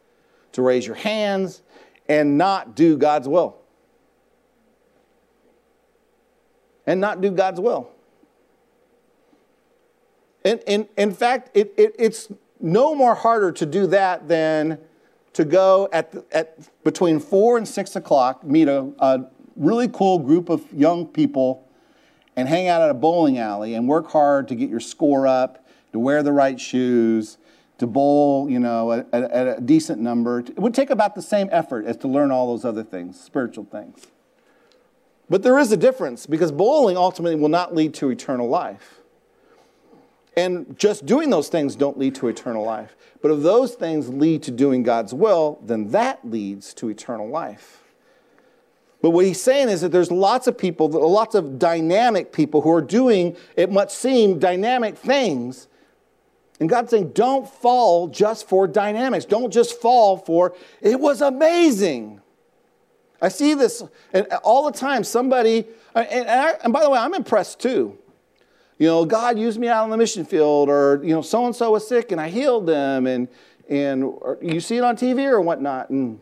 to 0.52 0.62
raise 0.62 0.86
your 0.86 0.94
hands, 0.94 1.62
and 2.08 2.38
not 2.38 2.76
do 2.76 2.96
God's 2.96 3.26
will. 3.26 3.56
And 6.86 7.00
not 7.00 7.20
do 7.20 7.30
God's 7.30 7.60
will. 7.60 7.90
And, 10.44 10.60
and 10.66 10.88
in 10.96 11.12
fact, 11.14 11.50
it, 11.54 11.72
it, 11.76 11.94
it's 11.98 12.28
no 12.60 12.94
more 12.94 13.14
harder 13.14 13.50
to 13.52 13.66
do 13.66 13.86
that 13.88 14.28
than 14.28 14.78
to 15.32 15.44
go 15.44 15.88
at, 15.92 16.14
at 16.32 16.58
between 16.84 17.18
four 17.18 17.56
and 17.56 17.66
six 17.66 17.96
o'clock, 17.96 18.44
meet 18.44 18.68
a, 18.68 18.92
a 18.98 19.26
really 19.56 19.88
cool 19.88 20.18
group 20.18 20.48
of 20.48 20.64
young 20.72 21.06
people 21.06 21.66
and 22.36 22.48
hang 22.48 22.68
out 22.68 22.82
at 22.82 22.90
a 22.90 22.94
bowling 22.94 23.38
alley 23.38 23.74
and 23.74 23.88
work 23.88 24.10
hard 24.10 24.48
to 24.48 24.54
get 24.54 24.68
your 24.68 24.80
score 24.80 25.26
up, 25.26 25.66
to 25.92 25.98
wear 25.98 26.22
the 26.22 26.32
right 26.32 26.60
shoes, 26.60 27.38
to 27.78 27.86
bowl, 27.86 28.48
you 28.48 28.58
know, 28.58 28.92
at, 28.92 29.12
at, 29.12 29.58
a 29.58 29.60
decent 29.60 30.00
number. 30.00 30.40
It 30.40 30.58
would 30.58 30.74
take 30.74 30.90
about 30.90 31.14
the 31.14 31.22
same 31.22 31.48
effort 31.50 31.84
as 31.86 31.96
to 31.98 32.08
learn 32.08 32.30
all 32.30 32.48
those 32.48 32.64
other 32.64 32.84
things, 32.84 33.20
spiritual 33.20 33.64
things. 33.64 34.06
But 35.28 35.42
there 35.42 35.58
is 35.58 35.72
a 35.72 35.76
difference 35.76 36.26
because 36.26 36.52
bowling 36.52 36.96
ultimately 36.96 37.36
will 37.36 37.48
not 37.48 37.74
lead 37.74 37.94
to 37.94 38.10
eternal 38.10 38.48
life. 38.48 39.00
And 40.36 40.78
just 40.78 41.06
doing 41.06 41.30
those 41.30 41.48
things 41.48 41.76
don't 41.76 41.98
lead 41.98 42.14
to 42.16 42.28
eternal 42.28 42.64
life. 42.64 42.96
But 43.22 43.30
if 43.30 43.42
those 43.42 43.74
things 43.74 44.08
lead 44.08 44.42
to 44.44 44.50
doing 44.50 44.82
God's 44.82 45.14
will, 45.14 45.60
then 45.62 45.90
that 45.90 46.28
leads 46.28 46.74
to 46.74 46.88
eternal 46.88 47.28
life. 47.28 47.82
But 49.00 49.10
what 49.10 49.24
he's 49.24 49.40
saying 49.40 49.68
is 49.68 49.82
that 49.82 49.92
there's 49.92 50.10
lots 50.10 50.46
of 50.46 50.56
people, 50.56 50.88
lots 50.88 51.34
of 51.34 51.58
dynamic 51.58 52.32
people 52.32 52.62
who 52.62 52.70
are 52.70 52.82
doing, 52.82 53.36
it 53.54 53.70
must 53.70 53.98
seem, 53.98 54.38
dynamic 54.38 54.96
things. 54.96 55.68
And 56.58 56.68
God's 56.68 56.90
saying, 56.90 57.10
don't 57.10 57.48
fall 57.48 58.08
just 58.08 58.48
for 58.48 58.66
dynamics. 58.66 59.24
Don't 59.24 59.52
just 59.52 59.80
fall 59.80 60.16
for, 60.16 60.54
it 60.80 60.98
was 60.98 61.20
amazing. 61.20 62.20
I 63.24 63.28
see 63.28 63.54
this 63.54 63.82
all 64.42 64.70
the 64.70 64.78
time. 64.78 65.02
Somebody, 65.02 65.64
and, 65.94 66.28
I, 66.28 66.50
and 66.62 66.72
by 66.74 66.82
the 66.82 66.90
way, 66.90 66.98
I'm 66.98 67.14
impressed 67.14 67.58
too. 67.58 67.96
You 68.78 68.88
know, 68.88 69.06
God 69.06 69.38
used 69.38 69.58
me 69.58 69.68
out 69.68 69.84
on 69.84 69.90
the 69.90 69.96
mission 69.96 70.26
field, 70.26 70.68
or 70.68 71.00
you 71.02 71.14
know, 71.14 71.22
so 71.22 71.46
and 71.46 71.56
so 71.56 71.70
was 71.70 71.88
sick 71.88 72.12
and 72.12 72.20
I 72.20 72.28
healed 72.28 72.66
them, 72.66 73.06
and 73.06 73.28
and 73.68 74.12
you 74.42 74.60
see 74.60 74.76
it 74.76 74.84
on 74.84 74.96
TV 74.96 75.24
or 75.24 75.40
whatnot, 75.40 75.88
and 75.88 76.20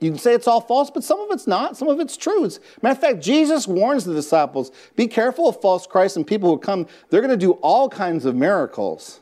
you 0.00 0.10
can 0.10 0.18
say 0.18 0.34
it's 0.34 0.46
all 0.46 0.60
false, 0.60 0.90
but 0.90 1.02
some 1.02 1.18
of 1.18 1.30
it's 1.30 1.46
not. 1.46 1.78
Some 1.78 1.88
of 1.88 1.98
it's 1.98 2.16
true. 2.16 2.44
It's, 2.44 2.60
matter 2.82 2.92
of 2.92 3.00
fact, 3.00 3.20
Jesus 3.20 3.66
warns 3.66 4.04
the 4.04 4.12
disciples: 4.12 4.70
be 4.96 5.06
careful 5.06 5.48
of 5.48 5.62
false 5.62 5.86
Christs 5.86 6.18
and 6.18 6.26
people 6.26 6.50
who 6.50 6.58
come. 6.58 6.86
They're 7.08 7.22
going 7.22 7.30
to 7.30 7.38
do 7.38 7.52
all 7.52 7.88
kinds 7.88 8.26
of 8.26 8.36
miracles. 8.36 9.20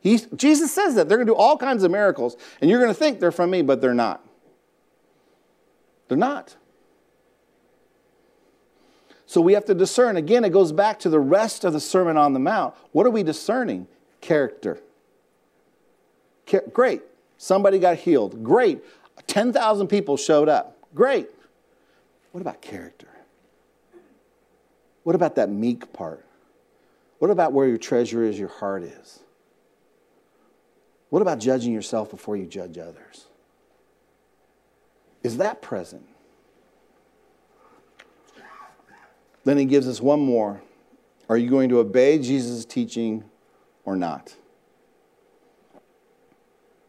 He, 0.00 0.18
Jesus 0.34 0.72
says 0.72 0.96
that 0.96 1.08
they're 1.08 1.18
going 1.18 1.28
to 1.28 1.34
do 1.34 1.38
all 1.38 1.56
kinds 1.56 1.84
of 1.84 1.92
miracles, 1.92 2.36
and 2.60 2.68
you're 2.68 2.80
going 2.80 2.92
to 2.92 2.98
think 2.98 3.20
they're 3.20 3.30
from 3.30 3.50
me, 3.50 3.62
but 3.62 3.80
they're 3.80 3.94
not. 3.94 4.24
They're 6.10 6.18
not. 6.18 6.56
So 9.26 9.40
we 9.40 9.52
have 9.52 9.64
to 9.66 9.74
discern. 9.74 10.16
Again, 10.16 10.44
it 10.44 10.50
goes 10.50 10.72
back 10.72 10.98
to 11.00 11.08
the 11.08 11.20
rest 11.20 11.62
of 11.62 11.72
the 11.72 11.78
Sermon 11.78 12.16
on 12.16 12.32
the 12.32 12.40
Mount. 12.40 12.74
What 12.90 13.06
are 13.06 13.10
we 13.10 13.22
discerning? 13.22 13.86
Character. 14.20 14.80
Great. 16.72 17.02
Somebody 17.38 17.78
got 17.78 17.96
healed. 17.96 18.42
Great. 18.42 18.82
10,000 19.28 19.86
people 19.86 20.16
showed 20.16 20.48
up. 20.48 20.76
Great. 20.96 21.30
What 22.32 22.40
about 22.40 22.60
character? 22.60 23.06
What 25.04 25.14
about 25.14 25.36
that 25.36 25.48
meek 25.48 25.92
part? 25.92 26.26
What 27.20 27.30
about 27.30 27.52
where 27.52 27.68
your 27.68 27.78
treasure 27.78 28.24
is, 28.24 28.36
your 28.36 28.48
heart 28.48 28.82
is? 28.82 29.20
What 31.10 31.22
about 31.22 31.38
judging 31.38 31.72
yourself 31.72 32.10
before 32.10 32.36
you 32.36 32.46
judge 32.46 32.78
others? 32.78 33.26
Is 35.22 35.36
that 35.38 35.60
present? 35.62 36.06
Then 39.44 39.58
he 39.58 39.64
gives 39.64 39.88
us 39.88 40.00
one 40.00 40.20
more. 40.20 40.62
Are 41.28 41.36
you 41.36 41.48
going 41.48 41.68
to 41.70 41.78
obey 41.78 42.18
Jesus' 42.18 42.64
teaching 42.64 43.24
or 43.84 43.96
not? 43.96 44.34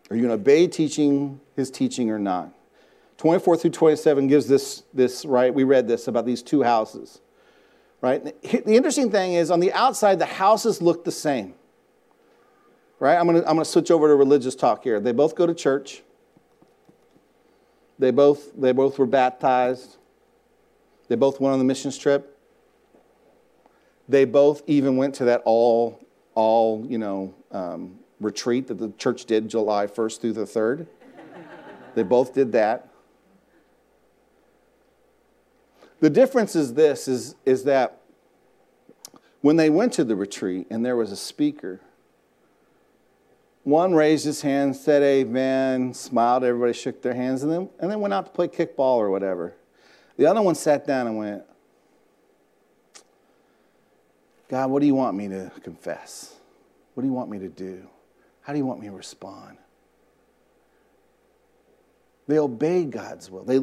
Are 0.10 0.16
you 0.16 0.24
going 0.24 0.30
to 0.38 0.42
obey 0.42 0.68
teaching 0.68 1.40
his 1.56 1.72
teaching 1.72 2.10
or 2.10 2.20
not? 2.20 2.52
24 3.18 3.56
through 3.56 3.70
27 3.70 4.28
gives 4.28 4.48
this, 4.48 4.84
this, 4.94 5.26
right? 5.26 5.54
We 5.54 5.64
read 5.64 5.88
this 5.88 6.08
about 6.08 6.26
these 6.26 6.42
two 6.42 6.64
houses, 6.64 7.22
right? 8.02 8.24
The 8.44 8.76
interesting 8.76 9.12
thing 9.12 9.36
is 9.36 9.52
on 9.52 9.60
the 9.60 9.72
outside, 9.74 10.20
the 10.20 10.26
houses 10.26 10.82
look 10.82 11.06
the 11.06 11.12
same, 11.12 11.54
right? 13.00 13.16
I'm 13.16 13.28
going 13.28 13.42
to 13.42 13.48
I'm 13.48 13.56
going 13.56 13.64
to 13.64 13.70
switch 13.70 13.92
over 13.92 14.08
to 14.08 14.16
religious 14.16 14.56
talk 14.56 14.84
here. 14.84 15.00
They 15.00 15.12
both 15.12 15.36
go 15.36 15.46
to 15.46 15.54
church. 15.54 16.02
They 18.02 18.10
both, 18.10 18.60
they 18.60 18.72
both 18.72 18.98
were 18.98 19.06
baptized. 19.06 19.98
They 21.08 21.16
both 21.16 21.40
went 21.40 21.54
on 21.54 21.60
the 21.60 21.66
missions 21.66 22.00
trip. 22.00 22.36
They 24.10 24.26
both 24.26 24.64
even 24.66 24.98
went 24.98 25.14
to 25.16 25.26
that 25.26 25.44
all, 25.46 26.04
all 26.34 26.84
you 26.90 26.98
know, 26.98 27.36
um, 27.52 28.00
retreat 28.20 28.68
that 28.70 28.80
the 28.80 28.92
church 28.98 29.26
did 29.26 29.48
July 29.48 29.86
1st 29.86 30.20
through 30.20 30.34
the 30.34 30.46
3rd. 30.46 30.88
they 31.94 32.02
both 32.02 32.34
did 32.34 32.54
that. 32.54 32.90
The 36.00 36.10
difference 36.10 36.56
is 36.56 36.74
this 36.74 37.08
is, 37.08 37.36
is 37.46 37.66
that 37.66 38.02
when 39.42 39.58
they 39.58 39.70
went 39.70 39.94
to 39.94 40.04
the 40.04 40.16
retreat 40.16 40.66
and 40.72 40.84
there 40.84 40.96
was 40.96 41.12
a 41.12 41.16
speaker, 41.16 41.82
one 43.64 43.94
raised 43.94 44.26
his 44.26 44.42
hand, 44.42 44.76
said 44.76 45.04
amen, 45.04 45.94
smiled, 45.94 46.44
everybody 46.44 46.74
shook 46.74 47.02
their 47.02 47.14
hands, 47.14 47.44
and 47.44 47.52
then, 47.52 47.70
and 47.80 47.92
then 47.92 48.00
went 48.00 48.14
out 48.14 48.26
to 48.26 48.32
play 48.32 48.48
kickball 48.48 48.98
or 48.98 49.10
whatever. 49.10 49.56
The 50.18 50.26
other 50.26 50.42
one 50.42 50.56
sat 50.56 50.86
down 50.86 51.08
and 51.08 51.18
went, 51.18 51.44
God, 54.50 54.70
what 54.70 54.82
do 54.82 54.86
you 54.86 54.96
want 54.96 55.16
me 55.16 55.28
to 55.30 55.52
confess? 55.64 56.36
What 56.94 57.02
do 57.02 57.08
you 57.08 57.14
want 57.14 57.30
me 57.30 57.40
to 57.40 57.48
do? 57.48 57.88
How 58.42 58.54
do 58.54 58.60
you 58.60 58.66
want 58.66 58.82
me 58.82 58.88
to 58.88 58.94
respond? 58.94 59.58
They 62.28 62.38
obeyed 62.38 62.92
God's 62.92 63.30
will. 63.32 63.44
They, 63.44 63.60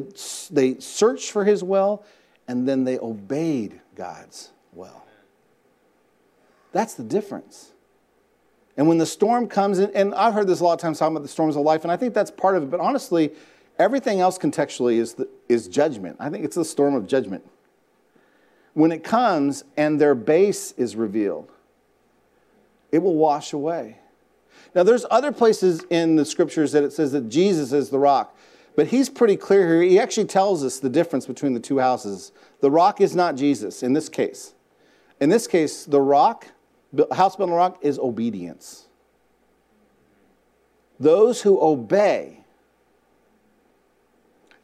they 0.51 0.79
searched 0.79 1.31
for 1.31 1.45
his 1.45 1.63
will 1.63 2.03
and 2.47 2.67
then 2.67 2.83
they 2.83 2.97
obeyed 2.97 3.79
God's 3.95 4.51
will. 4.73 5.03
That's 6.71 6.95
the 6.95 7.03
difference. 7.03 7.71
And 8.79 8.87
when 8.87 8.97
the 8.97 9.05
storm 9.05 9.49
comes 9.49 9.79
in, 9.79 9.91
and 9.93 10.15
I've 10.15 10.33
heard 10.33 10.47
this 10.47 10.61
a 10.61 10.63
lot 10.63 10.71
of 10.71 10.79
times 10.79 10.99
talking 10.99 11.13
about 11.13 11.23
the 11.23 11.27
storms 11.27 11.57
of 11.57 11.63
life, 11.63 11.83
and 11.83 11.91
I 11.91 11.97
think 11.97 12.13
that's 12.13 12.31
part 12.31 12.55
of 12.55 12.63
it, 12.63 12.71
but 12.71 12.79
honestly, 12.79 13.33
everything 13.77 14.21
else 14.21 14.37
contextually 14.37 14.99
is, 14.99 15.15
the, 15.15 15.27
is 15.49 15.67
judgment. 15.67 16.15
I 16.17 16.29
think 16.29 16.45
it's 16.45 16.55
the 16.55 16.63
storm 16.63 16.95
of 16.95 17.05
judgment. 17.05 17.45
When 18.75 18.93
it 18.93 19.03
comes 19.03 19.65
and 19.75 19.99
their 19.99 20.15
base 20.15 20.71
is 20.77 20.95
revealed, 20.95 21.51
it 22.89 22.99
will 22.99 23.15
wash 23.15 23.51
away. 23.51 23.97
Now, 24.73 24.83
there's 24.83 25.05
other 25.11 25.33
places 25.33 25.83
in 25.89 26.15
the 26.15 26.23
scriptures 26.23 26.71
that 26.71 26.85
it 26.85 26.93
says 26.93 27.11
that 27.11 27.27
Jesus 27.27 27.73
is 27.73 27.89
the 27.89 27.99
rock. 27.99 28.33
But 28.77 28.87
he's 28.87 29.09
pretty 29.09 29.35
clear 29.35 29.67
here. 29.67 29.81
He 29.81 29.99
actually 29.99 30.27
tells 30.27 30.63
us 30.63 30.79
the 30.79 30.89
difference 30.89 31.25
between 31.25 31.53
the 31.53 31.59
two 31.59 31.79
houses. 31.79 32.31
The 32.61 32.71
rock 32.71 33.01
is 33.01 33.13
not 33.13 33.35
Jesus 33.35 33.83
in 33.83 33.91
this 33.91 34.07
case. 34.07 34.53
In 35.19 35.27
this 35.27 35.47
case, 35.47 35.83
the 35.83 35.99
rock, 35.99 36.47
house 37.11 37.35
the 37.35 37.47
rock, 37.47 37.79
is 37.81 37.99
obedience. 37.99 38.87
Those 40.99 41.41
who 41.41 41.61
obey. 41.61 42.43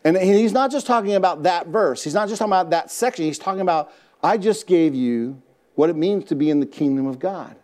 And 0.03 0.15
he's 0.17 0.53
not 0.53 0.69
just 0.69 0.85
talking 0.85 1.13
about 1.13 1.43
that 1.43 1.67
verse, 1.67 2.03
he's 2.03 2.13
not 2.13 2.29
just 2.29 2.39
talking 2.39 2.51
about 2.51 2.69
that 2.69 2.91
section. 2.91 3.25
He's 3.25 3.39
talking 3.39 3.61
about, 3.61 3.91
I 4.21 4.37
just 4.37 4.67
gave 4.67 4.93
you 4.93 5.41
what 5.75 5.89
it 5.89 5.95
means 5.95 6.25
to 6.25 6.35
be 6.35 6.49
in 6.49 6.59
the 6.59 6.65
kingdom 6.65 7.07
of 7.07 7.19
God. 7.19 7.55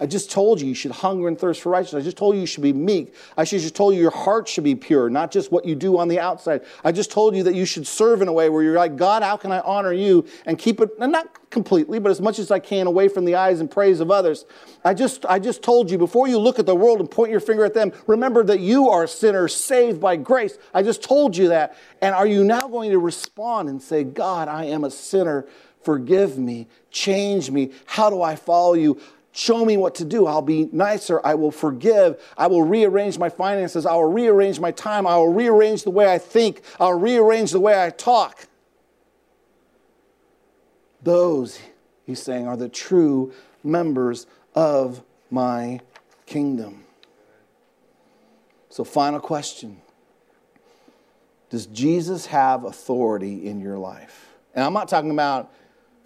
I 0.00 0.06
just 0.06 0.30
told 0.30 0.60
you 0.60 0.68
you 0.68 0.74
should 0.74 0.90
hunger 0.90 1.28
and 1.28 1.38
thirst 1.38 1.60
for 1.60 1.70
righteousness. 1.70 2.02
I 2.02 2.04
just 2.04 2.16
told 2.16 2.34
you 2.34 2.40
you 2.40 2.46
should 2.46 2.62
be 2.62 2.72
meek. 2.72 3.14
I 3.36 3.44
just 3.44 3.76
told 3.76 3.94
you 3.94 4.00
your 4.00 4.10
heart 4.10 4.48
should 4.48 4.64
be 4.64 4.74
pure, 4.74 5.10
not 5.10 5.30
just 5.30 5.52
what 5.52 5.66
you 5.66 5.74
do 5.74 5.98
on 5.98 6.08
the 6.08 6.18
outside. 6.18 6.62
I 6.82 6.90
just 6.90 7.10
told 7.10 7.36
you 7.36 7.42
that 7.42 7.54
you 7.54 7.66
should 7.66 7.86
serve 7.86 8.22
in 8.22 8.28
a 8.28 8.32
way 8.32 8.48
where 8.48 8.62
you're 8.62 8.76
like, 8.76 8.96
God, 8.96 9.22
how 9.22 9.36
can 9.36 9.52
I 9.52 9.60
honor 9.60 9.92
you 9.92 10.26
and 10.46 10.58
keep 10.58 10.80
it, 10.80 10.98
not 10.98 11.50
completely, 11.50 11.98
but 11.98 12.10
as 12.10 12.20
much 12.20 12.38
as 12.38 12.50
I 12.50 12.58
can 12.58 12.86
away 12.86 13.08
from 13.08 13.24
the 13.24 13.34
eyes 13.34 13.60
and 13.60 13.70
praise 13.70 14.00
of 14.00 14.10
others. 14.10 14.46
I 14.84 14.94
just, 14.94 15.26
I 15.26 15.38
just 15.38 15.62
told 15.62 15.90
you 15.90 15.98
before 15.98 16.28
you 16.28 16.38
look 16.38 16.58
at 16.58 16.66
the 16.66 16.74
world 16.74 17.00
and 17.00 17.10
point 17.10 17.30
your 17.30 17.40
finger 17.40 17.64
at 17.64 17.74
them, 17.74 17.92
remember 18.06 18.42
that 18.44 18.60
you 18.60 18.88
are 18.88 19.04
a 19.04 19.08
sinner 19.08 19.48
saved 19.48 20.00
by 20.00 20.16
grace. 20.16 20.56
I 20.72 20.82
just 20.82 21.02
told 21.02 21.36
you 21.36 21.48
that. 21.48 21.76
And 22.00 22.14
are 22.14 22.26
you 22.26 22.44
now 22.44 22.68
going 22.68 22.90
to 22.90 22.98
respond 22.98 23.68
and 23.68 23.82
say, 23.82 24.04
God, 24.04 24.48
I 24.48 24.64
am 24.66 24.84
a 24.84 24.90
sinner. 24.90 25.46
Forgive 25.82 26.38
me. 26.38 26.68
Change 26.90 27.50
me. 27.50 27.72
How 27.86 28.10
do 28.10 28.22
I 28.22 28.36
follow 28.36 28.74
you? 28.74 29.00
Show 29.32 29.64
me 29.64 29.76
what 29.76 29.94
to 29.96 30.04
do. 30.04 30.26
I'll 30.26 30.42
be 30.42 30.68
nicer. 30.72 31.20
I 31.24 31.34
will 31.34 31.52
forgive. 31.52 32.20
I 32.36 32.48
will 32.48 32.62
rearrange 32.62 33.18
my 33.18 33.28
finances. 33.28 33.86
I 33.86 33.94
will 33.94 34.12
rearrange 34.12 34.58
my 34.58 34.72
time. 34.72 35.06
I 35.06 35.16
will 35.16 35.32
rearrange 35.32 35.84
the 35.84 35.90
way 35.90 36.12
I 36.12 36.18
think. 36.18 36.62
I'll 36.80 36.98
rearrange 36.98 37.52
the 37.52 37.60
way 37.60 37.80
I 37.80 37.90
talk. 37.90 38.46
Those, 41.02 41.60
he's 42.04 42.20
saying, 42.20 42.48
are 42.48 42.56
the 42.56 42.68
true 42.68 43.32
members 43.62 44.26
of 44.54 45.02
my 45.30 45.80
kingdom. 46.26 46.84
So, 48.68 48.84
final 48.84 49.20
question 49.20 49.80
Does 51.50 51.66
Jesus 51.66 52.26
have 52.26 52.64
authority 52.64 53.46
in 53.46 53.60
your 53.60 53.78
life? 53.78 54.28
And 54.54 54.64
I'm 54.64 54.72
not 54.72 54.88
talking 54.88 55.10
about 55.10 55.52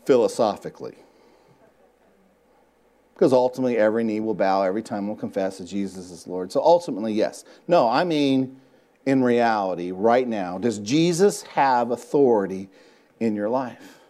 philosophically. 0.05 0.97
Because 3.15 3.33
ultimately, 3.33 3.77
every 3.77 4.03
knee 4.03 4.21
will 4.21 4.35
bow, 4.35 4.63
every 4.63 4.83
time 4.83 5.07
will 5.07 5.17
confess 5.17 5.59
that 5.59 5.65
Jesus 5.65 6.11
is 6.11 6.27
Lord. 6.27 6.51
So 6.51 6.61
ultimately, 6.61 7.13
yes. 7.13 7.45
No, 7.69 7.89
I 7.89 8.03
mean, 8.05 8.61
in 9.07 9.23
reality, 9.23 9.93
right 9.93 10.27
now, 10.27 10.59
does 10.59 10.79
Jesus 10.81 11.43
have 11.43 11.91
authority 11.91 12.69
in 13.21 13.37
your 13.37 13.49
life? 13.49 14.01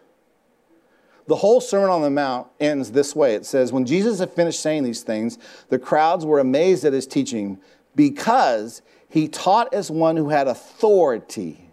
The 1.27 1.37
whole 1.37 1.61
Sermon 1.61 1.91
on 1.91 2.03
the 2.03 2.11
Mount 2.11 2.49
ends 2.61 2.93
this 2.93 3.17
way 3.17 3.35
it 3.35 3.47
says, 3.47 3.73
When 3.73 3.87
Jesus 3.87 4.19
had 4.19 4.33
finished 4.33 4.61
saying 4.61 4.85
these 4.85 5.03
things, 5.03 5.39
the 5.69 5.79
crowds 5.79 6.25
were 6.27 6.39
amazed 6.39 6.85
at 6.85 6.93
his 6.93 7.07
teaching 7.07 7.59
because 7.97 8.83
he 9.09 9.29
taught 9.29 9.73
as 9.73 9.91
one 9.91 10.17
who 10.17 10.29
had 10.29 10.49
authority 10.49 11.64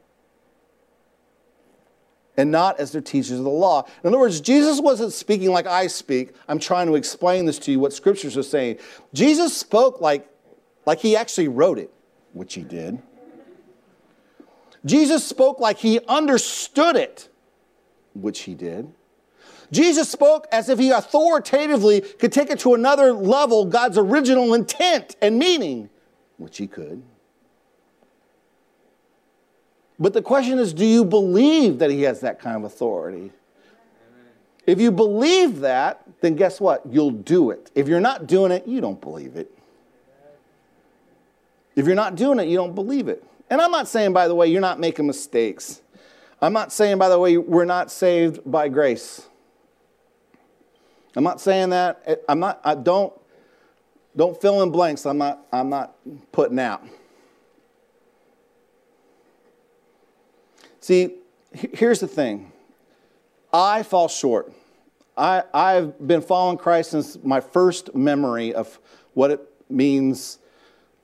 and 2.38 2.52
not 2.52 2.80
as 2.80 2.92
their 2.92 3.02
teachers 3.02 3.38
of 3.38 3.44
the 3.44 3.50
law. 3.50 3.86
In 4.04 4.08
other 4.08 4.20
words, 4.20 4.40
Jesus 4.42 4.80
wasn't 4.80 5.14
speaking 5.14 5.52
like 5.52 5.68
I 5.68 5.88
speak. 5.88 6.34
I'm 6.48 6.60
trying 6.60 6.88
to 6.88 6.96
explain 6.96 7.46
this 7.46 7.60
to 7.60 7.72
you, 7.72 7.80
what 7.80 7.94
scriptures 7.94 8.38
are 8.38 8.44
saying. 8.44 8.78
Jesus 9.14 9.56
spoke 9.56 10.02
like, 10.02 10.28
like 10.86 11.00
he 11.00 11.16
actually 11.16 11.48
wrote 11.48 11.78
it, 11.78 11.92
which 12.34 12.54
he 12.54 12.62
did. 12.62 13.02
Jesus 14.86 15.26
spoke 15.26 15.60
like 15.60 15.78
he 15.78 16.00
understood 16.08 16.96
it, 16.96 17.30
which 18.14 18.42
he 18.42 18.56
did. 18.56 18.92
Jesus 19.72 20.10
spoke 20.10 20.48
as 20.52 20.68
if 20.70 20.80
he 20.80 20.92
authoritatively 20.92 22.02
could 22.02 22.32
take 22.32 22.50
it 22.50 22.60
to 22.60 22.74
another 22.74 23.14
level, 23.14 23.66
God's 23.66 23.98
original 23.98 24.54
intent 24.54 25.16
and 25.22 25.38
meaning, 25.38 25.90
which 26.38 26.58
he 26.58 26.68
could. 26.68 27.04
But 30.02 30.14
the 30.14 30.22
question 30.24 30.58
is 30.58 30.74
do 30.74 30.84
you 30.84 31.06
believe 31.06 31.78
that 31.78 31.92
he 31.92 32.02
has 32.02 32.22
that 32.22 32.40
kind 32.40 32.58
of 32.58 32.64
authority? 32.64 33.32
If 34.66 34.82
you 34.82 34.92
believe 34.92 35.60
that, 35.60 36.04
then 36.22 36.36
guess 36.36 36.60
what? 36.60 36.82
You'll 36.88 37.12
do 37.12 37.52
it. 37.52 37.72
If 37.76 37.88
you're 37.88 38.00
not 38.00 38.26
doing 38.26 38.52
it, 38.52 38.68
you 38.68 38.82
don't 38.82 39.00
believe 39.00 39.36
it. 39.36 39.56
If 41.76 41.86
you're 41.86 41.96
not 41.96 42.16
doing 42.16 42.40
it, 42.40 42.48
you 42.48 42.58
don't 42.58 42.74
believe 42.74 43.08
it. 43.08 43.24
And 43.50 43.62
I'm 43.62 43.72
not 43.72 43.88
saying, 43.88 44.12
by 44.12 44.28
the 44.28 44.36
way, 44.36 44.48
you're 44.48 44.62
not 44.62 44.80
making 44.80 45.06
mistakes. 45.06 45.82
I'm 46.42 46.54
not 46.54 46.72
saying, 46.72 46.98
by 46.98 47.10
the 47.10 47.20
way, 47.20 47.38
we're 47.38 47.66
not 47.66 47.92
saved 47.92 48.40
by 48.46 48.70
grace. 48.70 49.28
I'm 51.16 51.24
not 51.24 51.40
saying 51.42 51.70
that. 51.70 52.24
I'm 52.28 52.40
not, 52.40 52.60
I 52.64 52.76
don't, 52.76 53.14
don't 54.16 54.40
fill 54.40 54.64
in 54.64 54.72
blanks. 54.72 55.06
I'm 55.06 55.18
not, 55.18 55.46
I'm 55.52 55.70
not 55.70 55.96
putting 56.32 56.60
out. 56.60 56.84
See, 60.82 61.14
here's 61.54 62.00
the 62.00 62.08
thing 62.08 62.52
I 63.54 63.84
fall 63.84 64.08
short. 64.08 64.52
I, 65.16 65.44
I've 65.54 66.06
been 66.06 66.22
following 66.22 66.58
Christ 66.58 66.92
since 66.92 67.18
my 67.24 67.40
first 67.40 67.94
memory 67.94 68.54
of 68.54 68.80
what 69.14 69.30
it 69.30 69.42
means 69.70 70.40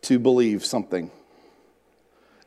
to 0.02 0.18
believe 0.18 0.66
something. 0.66 1.12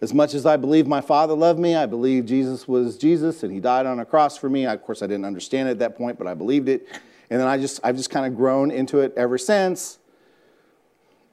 As 0.00 0.12
much 0.14 0.34
as 0.34 0.46
I 0.46 0.56
believe 0.56 0.86
my 0.86 1.02
Father 1.02 1.34
loved 1.34 1.60
me, 1.60 1.76
I 1.76 1.86
believe 1.86 2.24
Jesus 2.24 2.66
was 2.66 2.96
Jesus 2.96 3.42
and 3.42 3.52
He 3.52 3.60
died 3.60 3.86
on 3.86 4.00
a 4.00 4.04
cross 4.04 4.36
for 4.36 4.48
me. 4.48 4.66
Of 4.66 4.82
course, 4.82 5.02
I 5.02 5.06
didn't 5.06 5.26
understand 5.26 5.68
it 5.68 5.72
at 5.72 5.78
that 5.80 5.96
point, 5.96 6.18
but 6.18 6.26
I 6.26 6.34
believed 6.34 6.68
it. 6.68 6.88
And 7.28 7.38
then 7.38 7.46
I 7.46 7.58
just, 7.58 7.80
I've 7.84 7.96
just 7.96 8.10
kind 8.10 8.26
of 8.26 8.34
grown 8.34 8.70
into 8.70 9.00
it 9.00 9.12
ever 9.16 9.38
since. 9.38 9.98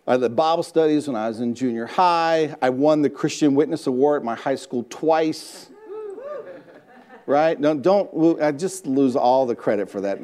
I 0.06 0.18
did 0.18 0.36
Bible 0.36 0.64
studies 0.64 1.08
when 1.08 1.16
I 1.16 1.28
was 1.28 1.40
in 1.40 1.56
junior 1.56 1.86
high. 1.86 2.56
I 2.62 2.70
won 2.70 3.02
the 3.02 3.10
Christian 3.10 3.56
Witness 3.56 3.88
Award 3.88 4.22
at 4.22 4.26
my 4.26 4.36
high 4.36 4.56
school 4.56 4.86
twice 4.90 5.70
right? 7.28 7.62
Don't, 7.62 7.84
don't 7.84 8.42
I 8.42 8.52
just 8.52 8.88
lose 8.88 9.16
all 9.16 9.46
the 9.46 9.56
credit 9.56 9.92
for 9.92 10.02
that. 10.02 10.20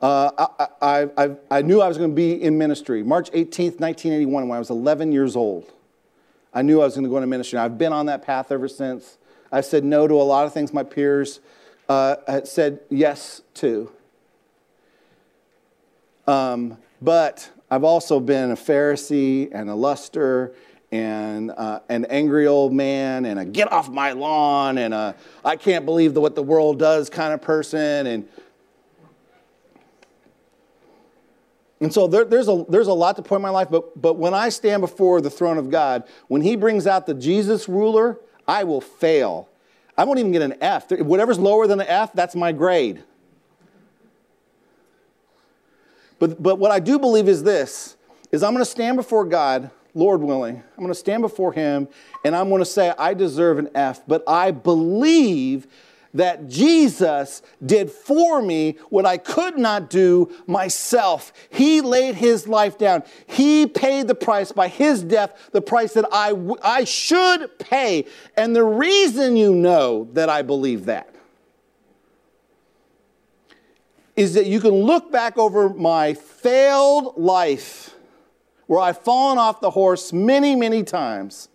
Uh, 0.00 0.30
I, 0.38 0.68
I, 0.80 1.24
I, 1.24 1.36
I 1.50 1.62
knew 1.62 1.80
I 1.80 1.88
was 1.88 1.98
going 1.98 2.10
to 2.10 2.14
be 2.14 2.40
in 2.40 2.56
ministry. 2.56 3.02
March 3.02 3.32
18th, 3.32 3.80
1981, 3.80 4.46
when 4.46 4.54
I 4.54 4.58
was 4.60 4.70
11 4.70 5.10
years 5.10 5.34
old, 5.34 5.72
I 6.54 6.62
knew 6.62 6.80
I 6.80 6.84
was 6.84 6.94
going 6.94 7.02
to 7.02 7.10
go 7.10 7.16
into 7.16 7.26
ministry. 7.26 7.58
I've 7.58 7.78
been 7.78 7.92
on 7.92 8.06
that 8.06 8.22
path 8.22 8.52
ever 8.52 8.68
since. 8.68 9.18
I've 9.50 9.64
said 9.64 9.82
no 9.82 10.06
to 10.06 10.14
a 10.14 10.22
lot 10.22 10.46
of 10.46 10.52
things 10.52 10.72
my 10.72 10.84
peers 10.84 11.40
uh, 11.88 12.44
said 12.44 12.80
yes 12.90 13.42
to. 13.54 13.90
Um, 16.28 16.78
but 17.02 17.50
I've 17.70 17.84
also 17.84 18.20
been 18.20 18.52
a 18.52 18.56
Pharisee 18.56 19.48
and 19.52 19.68
a 19.68 19.74
luster 19.74 20.54
and 20.90 21.50
uh, 21.50 21.80
an 21.88 22.06
angry 22.06 22.46
old 22.46 22.72
man 22.72 23.26
and 23.26 23.38
a 23.38 23.44
get 23.44 23.70
off 23.70 23.90
my 23.90 24.12
lawn 24.12 24.78
and 24.78 24.94
a 24.94 25.14
I 25.44 25.56
can't 25.56 25.84
believe 25.84 26.14
the, 26.14 26.20
what 26.20 26.34
the 26.34 26.42
world 26.42 26.78
does 26.78 27.10
kind 27.10 27.32
of 27.34 27.42
person. 27.42 28.06
And, 28.06 28.28
and 31.80 31.92
so 31.92 32.06
there, 32.06 32.24
there's, 32.24 32.48
a, 32.48 32.64
there's 32.68 32.88
a 32.88 32.92
lot 32.92 33.16
to 33.16 33.22
point 33.22 33.38
in 33.38 33.42
my 33.42 33.50
life, 33.50 33.68
but, 33.70 34.00
but 34.00 34.14
when 34.14 34.34
I 34.34 34.48
stand 34.48 34.80
before 34.80 35.20
the 35.20 35.30
throne 35.30 35.58
of 35.58 35.70
God, 35.70 36.04
when 36.28 36.40
He 36.40 36.56
brings 36.56 36.86
out 36.86 37.06
the 37.06 37.14
Jesus 37.14 37.68
ruler, 37.68 38.18
I 38.46 38.64
will 38.64 38.80
fail. 38.80 39.48
I 39.96 40.04
won't 40.04 40.18
even 40.18 40.32
get 40.32 40.42
an 40.42 40.54
F. 40.60 40.90
Whatever's 40.90 41.38
lower 41.38 41.66
than 41.66 41.80
an 41.80 41.86
F, 41.86 42.12
that's 42.14 42.34
my 42.34 42.52
grade. 42.52 43.02
But, 46.18 46.42
but 46.42 46.58
what 46.58 46.70
I 46.70 46.80
do 46.80 46.98
believe 46.98 47.28
is 47.28 47.42
this, 47.42 47.96
is 48.32 48.42
I'm 48.42 48.52
going 48.52 48.64
to 48.64 48.70
stand 48.70 48.96
before 48.96 49.24
God, 49.24 49.70
Lord 49.94 50.20
willing. 50.20 50.56
I'm 50.56 50.76
going 50.76 50.88
to 50.88 50.94
stand 50.94 51.22
before 51.22 51.52
him 51.52 51.88
and 52.24 52.36
I'm 52.36 52.48
going 52.48 52.60
to 52.60 52.66
say, 52.66 52.92
I 52.98 53.14
deserve 53.14 53.58
an 53.58 53.70
F, 53.74 54.02
but 54.06 54.22
I 54.26 54.50
believe 54.50 55.66
that 56.14 56.48
Jesus 56.48 57.42
did 57.64 57.90
for 57.90 58.40
me 58.40 58.78
what 58.88 59.04
I 59.06 59.18
could 59.18 59.58
not 59.58 59.90
do 59.90 60.30
myself. 60.46 61.32
He 61.50 61.80
laid 61.80 62.14
his 62.14 62.48
life 62.48 62.78
down. 62.78 63.02
He 63.26 63.66
paid 63.66 64.08
the 64.08 64.14
price 64.14 64.52
by 64.52 64.68
his 64.68 65.02
death, 65.02 65.50
the 65.52 65.60
price 65.60 65.94
that 65.94 66.06
I, 66.12 66.34
I 66.62 66.84
should 66.84 67.58
pay. 67.58 68.06
And 68.36 68.56
the 68.56 68.64
reason 68.64 69.36
you 69.36 69.54
know 69.54 70.08
that 70.12 70.28
I 70.28 70.42
believe 70.42 70.86
that 70.86 71.14
is 74.16 74.34
that 74.34 74.46
you 74.46 74.60
can 74.60 74.72
look 74.72 75.12
back 75.12 75.38
over 75.38 75.68
my 75.68 76.14
failed 76.14 77.16
life 77.16 77.94
where 78.68 78.80
I've 78.80 78.98
fallen 78.98 79.38
off 79.38 79.60
the 79.60 79.70
horse 79.70 80.12
many, 80.12 80.54
many 80.54 80.84
times. 80.84 81.48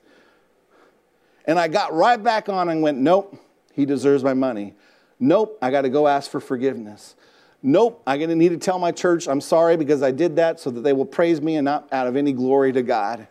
And 1.45 1.57
I 1.57 1.67
got 1.67 1.93
right 1.93 2.21
back 2.21 2.49
on 2.49 2.69
and 2.69 2.81
went, 2.81 2.97
nope, 2.97 3.37
he 3.73 3.85
deserves 3.85 4.23
my 4.23 4.33
money. 4.33 4.73
Nope, 5.19 5.57
I 5.61 5.71
got 5.71 5.83
to 5.83 5.89
go 5.89 6.07
ask 6.07 6.29
for 6.29 6.41
forgiveness. 6.41 7.15
Nope, 7.61 8.01
I'm 8.05 8.17
going 8.17 8.29
to 8.29 8.35
need 8.35 8.49
to 8.49 8.57
tell 8.57 8.79
my 8.79 8.91
church 8.91 9.27
I'm 9.27 9.41
sorry 9.41 9.77
because 9.77 10.01
I 10.01 10.11
did 10.11 10.35
that 10.37 10.59
so 10.59 10.69
that 10.71 10.81
they 10.81 10.91
will 10.91 11.05
praise 11.05 11.39
me 11.39 11.55
and 11.55 11.63
not 11.63 11.87
out 11.93 12.07
of 12.07 12.15
any 12.15 12.33
glory 12.33 12.73
to 12.73 12.81
God. 12.81 13.27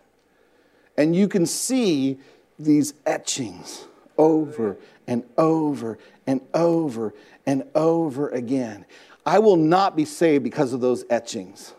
And 0.97 1.15
you 1.15 1.27
can 1.27 1.45
see 1.45 2.19
these 2.59 2.95
etchings 3.05 3.87
over 4.17 4.77
and 5.09 5.25
over 5.37 5.99
and 6.27 6.41
over 6.55 7.15
and 7.47 7.65
over 7.75 8.29
again. 8.29 8.87
I 9.27 9.41
will 9.41 9.57
not 9.57 9.97
be 9.97 10.05
saved 10.05 10.45
because 10.45 10.73
of 10.73 10.81
those 10.81 11.05
etchings. 11.11 11.75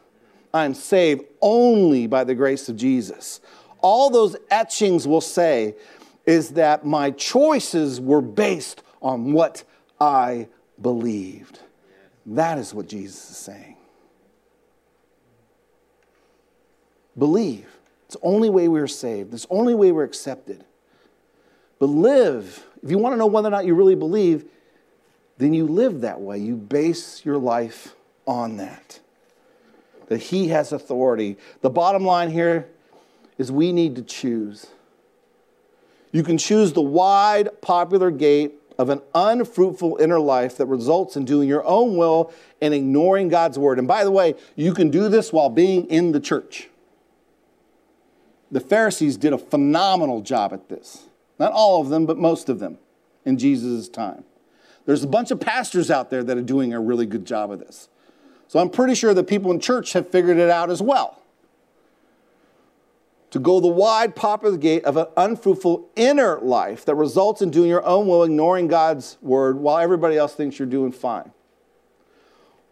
I 0.53 0.65
am 0.65 0.73
saved 0.73 1.23
only 1.41 2.07
by 2.07 2.23
the 2.23 2.35
grace 2.35 2.69
of 2.69 2.75
Jesus. 2.75 3.41
All 3.81 4.09
those 4.09 4.35
etchings 4.51 5.07
will 5.07 5.21
say 5.21 5.75
is 6.25 6.51
that 6.51 6.85
my 6.85 7.11
choices 7.11 7.99
were 7.99 8.21
based 8.21 8.83
on 9.01 9.33
what 9.33 9.63
I 9.99 10.47
believed. 10.81 11.59
That 12.25 12.57
is 12.57 12.73
what 12.73 12.87
Jesus 12.87 13.31
is 13.31 13.37
saying. 13.37 13.75
Believe. 17.17 17.67
It's 18.05 18.15
the 18.15 18.21
only 18.21 18.49
way 18.49 18.67
we're 18.67 18.87
saved. 18.87 19.33
It's 19.33 19.45
the 19.45 19.53
only 19.53 19.75
way 19.75 19.91
we're 19.91 20.03
accepted. 20.03 20.63
But 21.79 21.87
live. 21.87 22.65
If 22.81 22.91
you 22.91 22.97
want 22.97 23.13
to 23.13 23.17
know 23.17 23.27
whether 23.27 23.47
or 23.47 23.51
not 23.51 23.65
you 23.65 23.75
really 23.75 23.95
believe, 23.95 24.45
then 25.37 25.53
you 25.53 25.65
live 25.65 26.01
that 26.01 26.21
way. 26.21 26.37
You 26.37 26.55
base 26.55 27.25
your 27.25 27.37
life 27.37 27.95
on 28.25 28.57
that. 28.57 28.99
That 30.13 30.21
He 30.21 30.49
has 30.49 30.71
authority. 30.71 31.37
The 31.61 31.71
bottom 31.71 32.05
line 32.05 32.29
here 32.29 32.69
is 33.39 33.51
we 33.51 33.71
need 33.71 33.95
to 33.95 34.03
choose. 34.03 34.67
You 36.11 36.21
can 36.21 36.37
choose 36.37 36.71
the 36.73 36.83
wide, 36.83 37.49
popular 37.61 38.11
gate 38.11 38.53
of 38.77 38.89
an 38.89 39.01
unfruitful 39.15 39.97
inner 39.99 40.19
life 40.19 40.55
that 40.57 40.67
results 40.67 41.15
in 41.15 41.25
doing 41.25 41.49
your 41.49 41.65
own 41.65 41.97
will 41.97 42.31
and 42.61 42.75
ignoring 42.75 43.27
God's 43.27 43.57
word. 43.57 43.79
And 43.79 43.87
by 43.87 44.03
the 44.03 44.11
way, 44.11 44.35
you 44.55 44.75
can 44.75 44.91
do 44.91 45.09
this 45.09 45.33
while 45.33 45.49
being 45.49 45.87
in 45.87 46.11
the 46.11 46.19
church. 46.19 46.69
The 48.51 48.59
Pharisees 48.59 49.17
did 49.17 49.33
a 49.33 49.39
phenomenal 49.39 50.21
job 50.21 50.53
at 50.53 50.69
this. 50.69 51.07
Not 51.39 51.53
all 51.53 51.81
of 51.81 51.89
them, 51.89 52.05
but 52.05 52.19
most 52.19 52.49
of 52.49 52.59
them 52.59 52.77
in 53.25 53.39
Jesus' 53.39 53.89
time. 53.89 54.25
There's 54.85 55.03
a 55.03 55.07
bunch 55.07 55.31
of 55.31 55.39
pastors 55.39 55.89
out 55.89 56.11
there 56.11 56.23
that 56.23 56.37
are 56.37 56.43
doing 56.43 56.71
a 56.71 56.79
really 56.79 57.07
good 57.07 57.25
job 57.25 57.49
of 57.49 57.57
this. 57.57 57.89
So 58.47 58.59
I'm 58.59 58.69
pretty 58.69 58.95
sure 58.95 59.13
that 59.13 59.23
people 59.25 59.51
in 59.51 59.59
church 59.59 59.93
have 59.93 60.09
figured 60.09 60.37
it 60.37 60.49
out 60.49 60.69
as 60.69 60.81
well. 60.81 61.19
To 63.31 63.39
go 63.39 63.59
the 63.59 63.67
wide, 63.67 64.15
popular 64.15 64.57
gate 64.57 64.85
of 64.85 64.95
an 64.95 65.07
unfruitful 65.17 65.89
inner 65.95 66.39
life 66.39 66.85
that 66.85 66.93
results 66.93 67.41
in 67.41 67.49
doing 67.49 67.67
your 67.67 67.83
own 67.83 68.05
will, 68.05 68.23
ignoring 68.23 68.67
God's 68.67 69.17
word 69.21 69.57
while 69.57 69.79
everybody 69.79 70.17
else 70.17 70.35
thinks 70.35 70.59
you're 70.59 70.67
doing 70.67 70.91
fine. 70.91 71.31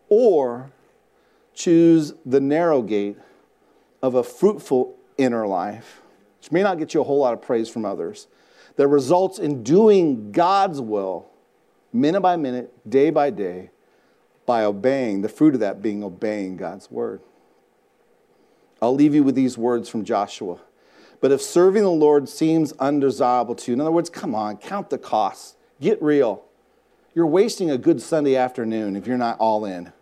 Or 0.08 0.72
choose 1.56 2.14
the 2.26 2.40
narrow 2.40 2.84
gate 2.84 3.18
of 4.04 4.14
a 4.14 4.24
fruitful 4.24 4.96
inner 5.18 5.48
life, 5.48 6.02
which 6.40 6.52
may 6.52 6.62
not 6.62 6.78
get 6.78 6.94
you 6.94 7.02
a 7.02 7.04
whole 7.04 7.20
lot 7.20 7.34
of 7.34 7.42
praise 7.42 7.70
from 7.70 7.86
others, 7.86 8.28
that 8.76 8.88
results 8.88 9.40
in 9.40 9.64
doing 9.64 10.32
God's 10.32 10.80
will 10.80 11.28
minute 11.94 12.22
by 12.22 12.36
minute, 12.36 12.72
day 12.90 13.10
by 13.10 13.30
day, 13.30 13.72
by 14.46 14.64
obeying, 14.64 15.22
the 15.22 15.30
fruit 15.30 15.54
of 15.54 15.60
that 15.60 15.82
being 15.82 16.04
obeying 16.04 16.58
God's 16.58 16.90
word. 16.90 17.22
I'll 18.82 18.96
leave 18.96 19.14
you 19.14 19.24
with 19.24 19.36
these 19.36 19.58
words 19.58 19.88
from 19.90 20.04
Joshua. 20.04 20.60
But 21.20 21.32
if 21.32 21.42
serving 21.42 21.84
the 21.84 21.92
Lord 21.92 22.28
seems 22.28 22.74
undesirable 22.74 23.54
to 23.56 23.72
you, 23.72 23.74
in 23.76 23.82
other 23.82 23.92
words, 23.92 24.10
come 24.10 24.34
on, 24.34 24.58
count 24.58 24.90
the 24.90 24.98
costs, 24.98 25.56
get 25.80 26.02
real. 26.02 26.44
You're 27.14 27.28
wasting 27.28 27.70
a 27.70 27.78
good 27.78 28.02
Sunday 28.02 28.36
afternoon 28.36 28.96
if 28.96 29.06
you're 29.06 29.18
not 29.18 29.38
all 29.40 29.66
in. 29.66 29.94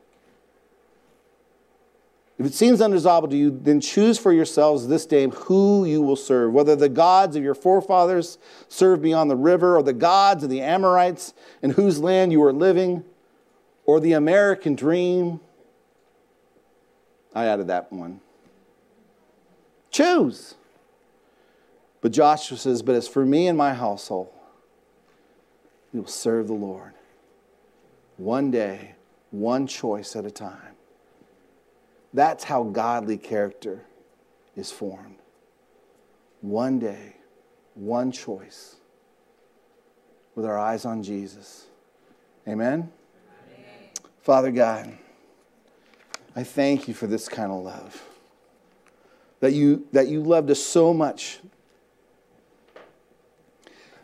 If 2.38 2.46
it 2.46 2.54
seems 2.54 2.80
undesirable 2.80 3.28
to 3.28 3.36
you, 3.36 3.52
then 3.52 3.82
choose 3.82 4.18
for 4.18 4.32
yourselves 4.32 4.88
this 4.88 5.06
day 5.06 5.28
who 5.28 5.84
you 5.84 6.02
will 6.02 6.16
serve, 6.16 6.54
whether 6.54 6.74
the 6.74 6.88
gods 6.88 7.36
of 7.36 7.44
your 7.44 7.54
forefathers 7.54 8.38
served 8.70 9.02
beyond 9.02 9.30
the 9.30 9.36
river, 9.36 9.76
or 9.76 9.84
the 9.84 9.92
gods 9.92 10.46
of 10.46 10.50
the 10.50 10.62
Amorites 10.62 11.34
in 11.62 11.72
whose 11.72 12.00
land 12.00 12.32
you 12.32 12.42
are 12.44 12.54
living, 12.54 13.04
or 13.90 14.00
the 14.00 14.14
American 14.14 14.76
dream. 14.76 15.40
I 17.34 17.48
added 17.48 17.66
that 17.70 17.92
one. 17.92 18.22
Choose. 19.90 20.54
But 22.00 22.12
Joshua 22.12 22.56
says, 22.56 22.84
But 22.84 22.94
as 22.94 23.08
for 23.08 23.26
me 23.26 23.48
and 23.48 23.58
my 23.58 23.74
household, 23.74 24.30
we 25.92 26.02
will 26.02 26.08
serve 26.08 26.46
the 26.46 26.54
Lord. 26.54 26.94
One 28.18 28.52
day, 28.52 28.94
one 29.32 29.66
choice 29.66 30.16
at 30.16 30.24
a 30.24 30.30
time. 30.30 30.76
That's 32.14 32.44
how 32.44 32.66
godly 32.66 33.18
character 33.18 33.86
is 34.56 34.72
formed. 34.72 35.18
One 36.42 36.78
day, 36.78 37.16
one 37.74 38.12
choice, 38.12 38.76
with 40.36 40.46
our 40.46 40.60
eyes 40.60 40.86
on 40.86 41.02
Jesus. 41.02 41.66
Amen? 42.48 42.92
Father 44.30 44.52
God, 44.52 44.96
I 46.36 46.44
thank 46.44 46.88
you 46.88 46.94
for 46.94 47.08
this 47.08 47.28
kind 47.28 47.52
of 47.52 47.64
love. 47.64 48.00
That 49.40 49.54
you, 49.54 49.88
that 49.92 50.08
you 50.08 50.22
loved 50.22 50.52
us 50.52 50.60
so 50.60 50.94
much 50.94 51.40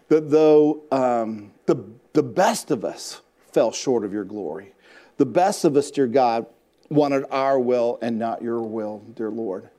that 0.08 0.32
though 0.32 0.82
um, 0.92 1.52
the, 1.68 1.76
the 2.14 2.24
best 2.24 2.72
of 2.72 2.84
us 2.84 3.22
fell 3.54 3.72
short 3.72 4.04
of 4.04 4.12
your 4.12 4.24
glory, 4.24 4.74
the 5.18 5.28
best 5.28 5.64
of 5.64 5.78
us, 5.78 5.92
dear 5.92 6.08
God, 6.08 6.48
wanted 6.90 7.26
our 7.30 7.60
will 7.60 8.00
and 8.02 8.18
not 8.18 8.42
your 8.42 8.64
will, 8.64 9.04
dear 9.14 9.30
Lord. 9.30 9.70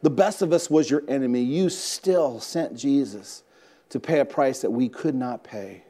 The 0.00 0.08
best 0.08 0.40
of 0.40 0.54
us 0.54 0.70
was 0.70 0.88
your 0.88 1.02
enemy. 1.06 1.42
You 1.42 1.68
still 1.68 2.40
sent 2.40 2.78
Jesus 2.78 3.42
to 3.90 4.00
pay 4.00 4.20
a 4.20 4.24
price 4.24 4.62
that 4.62 4.70
we 4.70 4.88
could 4.88 5.14
not 5.14 5.44
pay 5.44 5.84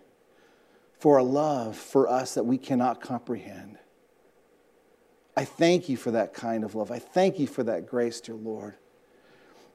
for 1.04 1.18
a 1.18 1.22
love 1.22 1.76
for 1.76 2.08
us 2.08 2.32
that 2.32 2.44
we 2.44 2.56
cannot 2.56 2.98
comprehend. 2.98 3.76
I 5.36 5.44
thank 5.44 5.90
you 5.90 5.98
for 5.98 6.10
that 6.12 6.32
kind 6.32 6.64
of 6.64 6.74
love. 6.74 6.90
I 6.90 6.98
thank 6.98 7.38
you 7.38 7.46
for 7.46 7.62
that 7.62 7.86
grace, 7.86 8.22
dear 8.22 8.36
Lord. 8.36 8.76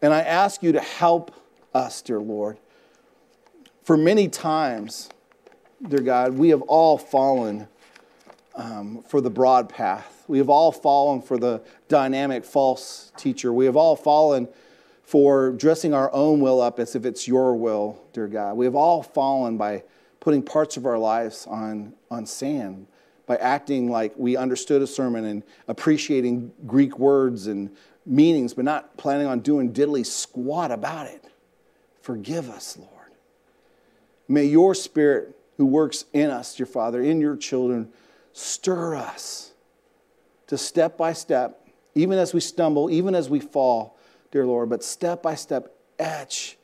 And 0.01 0.11
I 0.11 0.21
ask 0.21 0.63
you 0.63 0.71
to 0.71 0.79
help 0.79 1.31
us, 1.71 2.01
dear 2.01 2.19
Lord. 2.19 2.57
For 3.83 3.95
many 3.95 4.27
times, 4.27 5.07
dear 5.87 5.99
God, 5.99 6.33
we 6.33 6.49
have 6.49 6.63
all 6.63 6.97
fallen 6.97 7.67
um, 8.55 9.03
for 9.07 9.21
the 9.21 9.29
broad 9.29 9.69
path. 9.69 10.23
We 10.27 10.39
have 10.39 10.49
all 10.49 10.71
fallen 10.71 11.21
for 11.21 11.37
the 11.37 11.61
dynamic 11.89 12.43
false 12.43 13.11
teacher. 13.17 13.53
We 13.53 13.65
have 13.65 13.75
all 13.75 13.95
fallen 13.95 14.47
for 15.03 15.51
dressing 15.51 15.93
our 15.93 16.11
own 16.11 16.39
will 16.39 16.59
up 16.59 16.79
as 16.79 16.95
if 16.95 17.05
it's 17.05 17.27
your 17.27 17.53
will, 17.53 18.01
dear 18.13 18.27
God. 18.27 18.57
We 18.57 18.65
have 18.65 18.73
all 18.73 19.03
fallen 19.03 19.57
by 19.57 19.83
putting 20.19 20.43
parts 20.43 20.77
of 20.77 20.85
our 20.85 20.97
lives 20.97 21.47
on, 21.47 21.93
on 22.11 22.25
sand, 22.25 22.87
by 23.25 23.35
acting 23.37 23.91
like 23.91 24.13
we 24.17 24.35
understood 24.35 24.81
a 24.81 24.87
sermon 24.87 25.25
and 25.25 25.43
appreciating 25.67 26.51
Greek 26.65 26.97
words 26.97 27.47
and 27.47 27.69
meanings, 28.05 28.53
but 28.53 28.65
not 28.65 28.97
planning 28.97 29.27
on 29.27 29.39
doing 29.39 29.71
diddly 29.71 30.05
squat 30.05 30.71
about 30.71 31.05
it. 31.05 31.23
Forgive 32.01 32.49
us, 32.49 32.77
Lord. 32.77 33.11
May 34.27 34.45
your 34.45 34.73
spirit 34.73 35.35
who 35.57 35.65
works 35.65 36.05
in 36.13 36.29
us, 36.29 36.55
dear 36.55 36.65
Father, 36.65 37.01
in 37.01 37.21
your 37.21 37.35
children, 37.35 37.89
stir 38.33 38.95
us 38.95 39.51
to 40.47 40.57
step 40.57 40.97
by 40.97 41.13
step, 41.13 41.67
even 41.93 42.17
as 42.17 42.33
we 42.33 42.39
stumble, 42.39 42.89
even 42.89 43.13
as 43.13 43.29
we 43.29 43.39
fall, 43.39 43.97
dear 44.31 44.45
Lord, 44.45 44.69
but 44.69 44.83
step 44.83 45.21
by 45.21 45.35
step 45.35 45.75
etch 45.99 46.57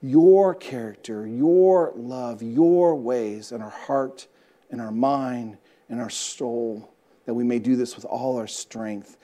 your 0.00 0.54
character, 0.54 1.26
your 1.26 1.92
love, 1.96 2.42
your 2.42 2.94
ways 2.94 3.52
in 3.52 3.60
our 3.60 3.70
heart, 3.70 4.28
in 4.70 4.80
our 4.80 4.92
mind, 4.92 5.58
in 5.88 5.98
our 5.98 6.10
soul, 6.10 6.92
that 7.26 7.34
we 7.34 7.44
may 7.44 7.58
do 7.58 7.76
this 7.76 7.96
with 7.96 8.04
all 8.04 8.36
our 8.36 8.46
strength. 8.46 9.16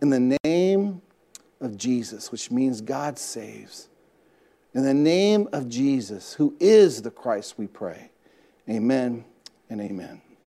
In 0.00 0.10
the 0.10 0.38
name 0.44 1.02
of 1.60 1.76
Jesus, 1.76 2.32
which 2.32 2.50
means 2.50 2.80
God 2.80 3.18
saves. 3.18 3.88
In 4.72 4.84
the 4.84 4.94
name 4.94 5.48
of 5.52 5.68
Jesus, 5.68 6.34
who 6.34 6.56
is 6.60 7.02
the 7.02 7.10
Christ, 7.10 7.58
we 7.58 7.66
pray. 7.66 8.10
Amen 8.68 9.24
and 9.68 9.80
amen. 9.80 10.22